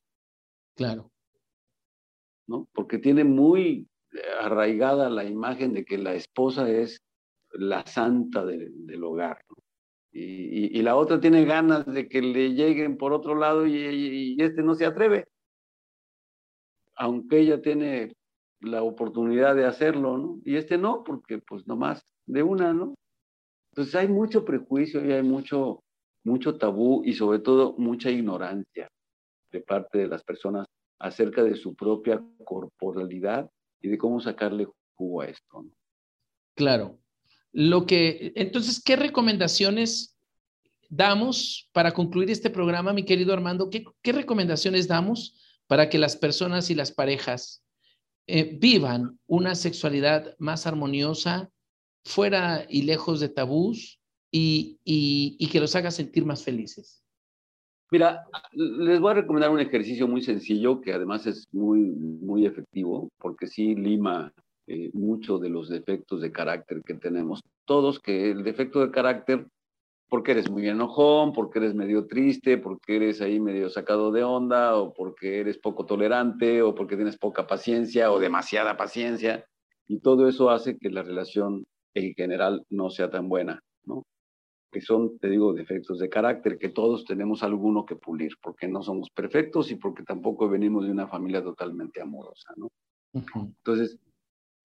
[0.76, 1.12] Claro.
[2.48, 2.68] ¿No?
[2.74, 3.88] Porque tiene muy
[4.40, 7.02] arraigada la imagen de que la esposa es
[7.52, 9.44] la santa del hogar.
[10.16, 14.62] Y, la otra tiene ganas de que le lleguen por otro lado y, y, este
[14.62, 15.28] no se atreve.
[16.96, 18.14] Aunque ella tiene
[18.60, 20.40] la oportunidad de hacerlo, ¿no?
[20.46, 22.94] Y este no, porque pues nomás de una, ¿no?
[23.72, 25.84] Entonces hay mucho prejuicio y hay mucho,
[26.24, 28.88] mucho tabú y sobre todo mucha ignorancia
[29.52, 30.68] de parte de las personas
[31.00, 33.50] acerca de su propia corporalidad
[33.82, 35.66] y de cómo sacarle jugo a esto.
[36.56, 37.03] Claro.
[37.54, 40.18] Lo que, entonces, ¿qué recomendaciones
[40.90, 43.70] damos para concluir este programa, mi querido Armando?
[43.70, 47.64] ¿Qué, qué recomendaciones damos para que las personas y las parejas
[48.26, 51.52] eh, vivan una sexualidad más armoniosa,
[52.04, 54.00] fuera y lejos de tabús
[54.32, 57.04] y, y, que los haga sentir más felices?
[57.92, 63.10] Mira, les voy a recomendar un ejercicio muy sencillo que además es muy, muy efectivo
[63.20, 64.34] porque sí lima
[64.68, 67.42] eh, mucho de los defectos de carácter que tenemos.
[67.66, 69.48] Todos que el defecto de carácter,
[70.10, 74.78] porque eres muy enojón, porque eres medio triste, porque eres ahí medio sacado de onda,
[74.78, 79.46] o porque eres poco tolerante, o porque tienes poca paciencia o demasiada paciencia.
[79.88, 84.04] Y todo eso hace que la relación en general no sea tan buena, ¿no?
[84.72, 88.82] Que son, te digo, defectos de carácter, que todos tenemos alguno que pulir, porque no
[88.82, 92.70] somos perfectos y porque tampoco venimos de una familia totalmente amorosa, ¿no?
[93.14, 94.00] Entonces,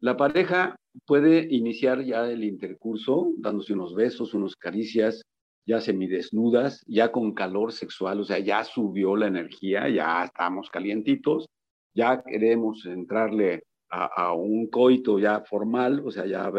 [0.01, 0.77] La pareja
[1.07, 5.23] puede iniciar ya el intercurso dándose unos besos, unos caricias,
[5.67, 11.47] ya semidesnudas, ya con calor sexual, o sea, ya subió la energía, ya estamos calientitos,
[11.95, 16.53] ya queremos entrarle a, un coito ya formal, o sea, ya a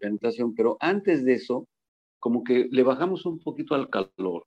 [0.00, 1.66] penetración, pero antes de eso,
[2.18, 4.46] como que le bajamos un poquito al calor.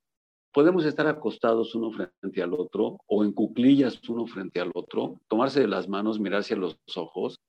[0.51, 5.61] Podemos estar acostados uno frente al otro o en cuclillas uno frente al otro, tomarse
[5.61, 7.39] de las manos, mirarse a los ojos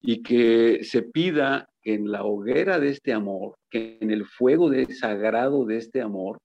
[0.00, 4.70] y que se pida que en la hoguera de este amor, que en el fuego
[4.70, 6.38] de, sagrado de este amor,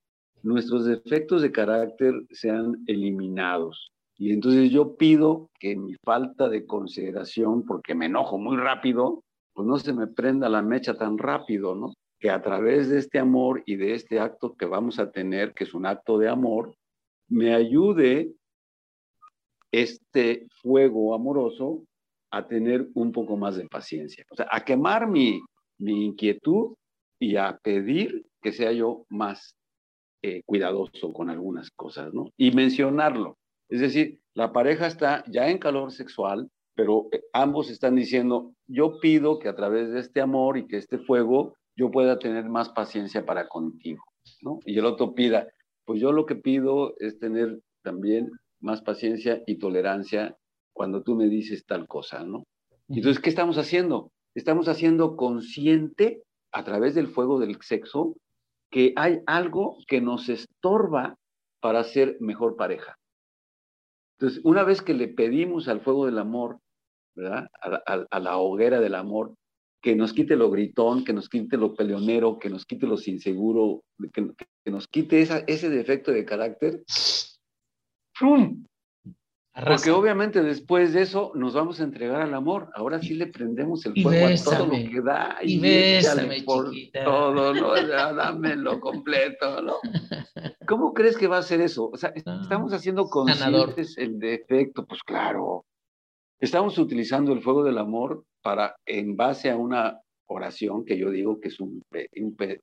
[0.43, 3.91] nuestros defectos de carácter sean eliminados.
[4.17, 9.23] Y entonces yo pido que mi falta de consideración, porque me enojo muy rápido,
[9.53, 11.93] pues no se me prenda la mecha tan rápido, ¿no?
[12.19, 15.63] Que a través de este amor y de este acto que vamos a tener, que
[15.63, 16.75] es un acto de amor,
[17.29, 18.33] me ayude
[19.71, 21.83] este fuego amoroso
[22.32, 24.25] a tener un poco más de paciencia.
[24.30, 25.39] O sea, a quemar mi,
[25.80, 26.75] mi inquietud
[27.19, 29.55] y a pedir que sea yo más
[30.21, 32.25] eh, cuidadoso con algunas cosas, ¿no?
[32.38, 33.38] Y mencionarlo.
[33.69, 38.99] Es decir, la pareja está ya en calor sexual, pero eh, ambos están diciendo, yo
[38.99, 42.69] pido que a través de este amor y que este fuego yo pueda tener más
[42.69, 44.03] paciencia para contigo,
[44.41, 44.59] ¿no?
[44.65, 45.47] Y el otro pida,
[45.86, 50.36] pues yo lo que pido es tener también más paciencia y tolerancia
[50.80, 52.45] cuando tú me dices tal cosa, ¿no?
[52.88, 54.13] Entonces, ¿qué estamos haciendo?
[54.34, 56.23] Estamos haciendo consciente
[56.53, 58.15] a través del fuego del sexo
[58.71, 61.17] que hay algo que nos estorba
[61.59, 62.97] para ser mejor pareja.
[64.17, 66.59] Entonces, una vez que le pedimos al fuego del amor,
[67.13, 67.49] ¿verdad?
[67.61, 69.34] A, la hoguera del amor,
[69.84, 73.82] que nos quite lo gritón, que nos quite lo peleonero, que nos quite lo inseguro,
[74.13, 74.32] que,
[74.63, 76.84] que nos quite ese defecto de carácter,
[79.66, 82.70] Porque obviamente después de eso nos vamos a entregar al amor.
[82.76, 86.72] Ahora sí le prendemos el fuego a todo lo que da y, y bésame, por
[87.03, 87.74] todo, ¿no?
[88.16, 89.76] dámelo completo, ¿no?
[90.68, 91.89] ¿Cómo crees que va a ser eso?
[91.89, 95.66] O sea, ah, estamos haciendo conscientes el defecto, pues claro.
[96.39, 101.39] Estamos utilizando el fuego del amor para, en base a una oración que yo digo
[101.39, 101.82] que es un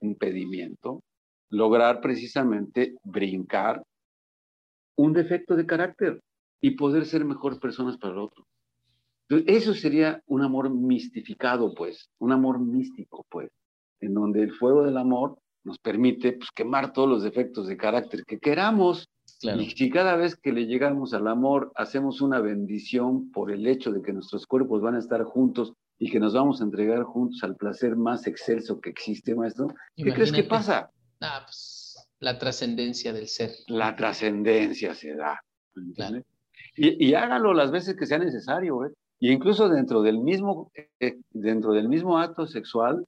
[0.01, 1.03] impedimento,
[1.51, 3.83] lograr precisamente brincar
[4.97, 6.21] un defecto de carácter
[6.61, 8.47] y poder ser mejor personas para el otro.
[9.29, 13.51] eso sería un amor mistificado, pues, un amor místico, pues,
[14.01, 18.25] en donde el fuego del amor nos permite pues, quemar todos los defectos de carácter
[18.25, 19.09] que queramos.
[19.43, 23.91] Y si cada vez que le llegamos al amor hacemos una bendición por el hecho
[23.91, 27.43] de que nuestros cuerpos van a estar juntos y que nos vamos a entregar juntos
[27.43, 30.91] al placer más excelso que existe, maestro, ¿qué crees que pasa?
[31.21, 33.51] Ah, pues, la trascendencia del ser.
[33.67, 35.41] La trascendencia se da.
[35.95, 36.23] Claro.
[36.77, 38.93] Y, hágalo las veces que sea necesario, ¿eh?
[39.19, 40.71] Y incluso dentro del mismo,
[41.01, 43.07] eh, dentro del mismo acto sexual,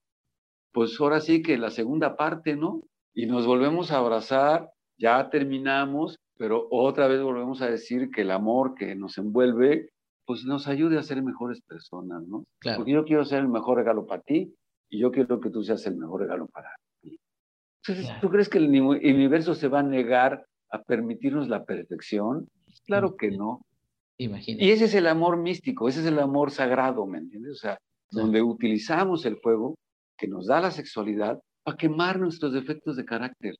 [0.72, 2.80] pues ahora sí que la segunda parte, ¿no?
[3.14, 8.30] Y nos volvemos a abrazar, ya terminamos, pero otra vez volvemos a decir que el
[8.30, 9.90] amor que nos envuelve,
[10.24, 12.44] pues nos ayude a ser mejores personas, ¿no?
[12.60, 12.78] Claro.
[12.78, 14.54] Porque yo quiero ser el mejor regalo para ti
[14.88, 16.70] y yo quiero que tú seas el mejor regalo para
[17.02, 17.18] ti.
[17.86, 22.48] Entonces, ¿tú crees que el universo se va a negar a permitirnos la perfección?
[22.88, 23.60] Claro que no.
[24.16, 24.64] Imagínate.
[24.64, 27.52] Y ese es el amor místico, ese es el amor sagrado, ¿me entiendes?
[27.52, 27.78] O sea,
[28.10, 29.76] donde utilizamos el fuego
[30.16, 33.54] que nos da la sexualidad para quemar nuestros defectos de carácter.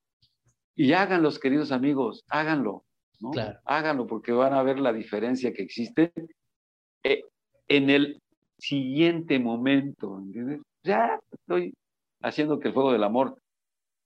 [0.75, 2.85] Y háganlo, queridos amigos, háganlo,
[3.21, 3.31] ¿no?
[3.31, 3.61] Claro.
[3.67, 6.11] Háganlo porque van a ver la diferencia que existe
[7.05, 7.23] eh,
[7.69, 8.23] en el
[8.59, 10.63] siguiente momento, ¿entiendes?
[10.85, 11.75] Ya estoy
[12.23, 13.37] haciendo que el fuego del amor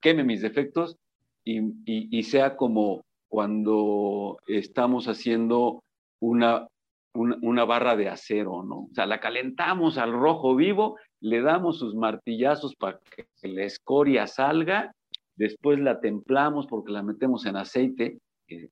[0.01, 0.97] queme mis defectos
[1.45, 3.03] y, y sea como
[3.33, 5.81] cuando estamos haciendo
[6.21, 6.67] una,
[7.15, 8.81] una, barra de acero, ¿no?
[8.81, 14.27] O sea, la calentamos al rojo vivo, le damos sus martillazos para que la escoria
[14.27, 14.91] salga,
[15.35, 18.69] después la templamos porque la metemos en aceite, que,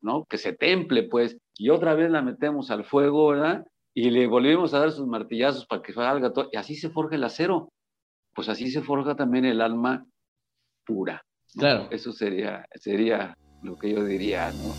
[0.00, 0.24] ¿no?
[0.24, 3.64] que se temple, pues, y otra vez la metemos al fuego, ¿verdad?
[3.94, 7.14] Y le volvemos a dar sus martillazos para que salga todo, y así se forja
[7.14, 7.68] el acero.
[8.34, 10.04] Pues así se forja también el alma
[10.84, 11.22] pura.
[11.56, 11.88] Claro.
[11.90, 14.74] Eso sería, sería lo que yo diría, ¿no?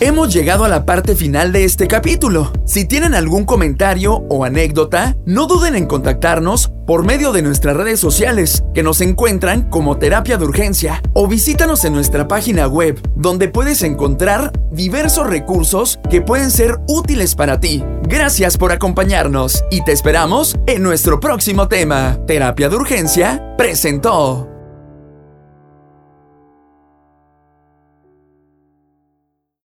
[0.00, 2.52] Hemos llegado a la parte final de este capítulo.
[2.64, 7.98] Si tienen algún comentario o anécdota, no duden en contactarnos por medio de nuestras redes
[7.98, 13.48] sociales, que nos encuentran como terapia de urgencia, o visítanos en nuestra página web, donde
[13.48, 17.82] puedes encontrar diversos recursos que pueden ser útiles para ti.
[18.04, 22.20] Gracias por acompañarnos y te esperamos en nuestro próximo tema.
[22.24, 24.57] Terapia de urgencia presentó.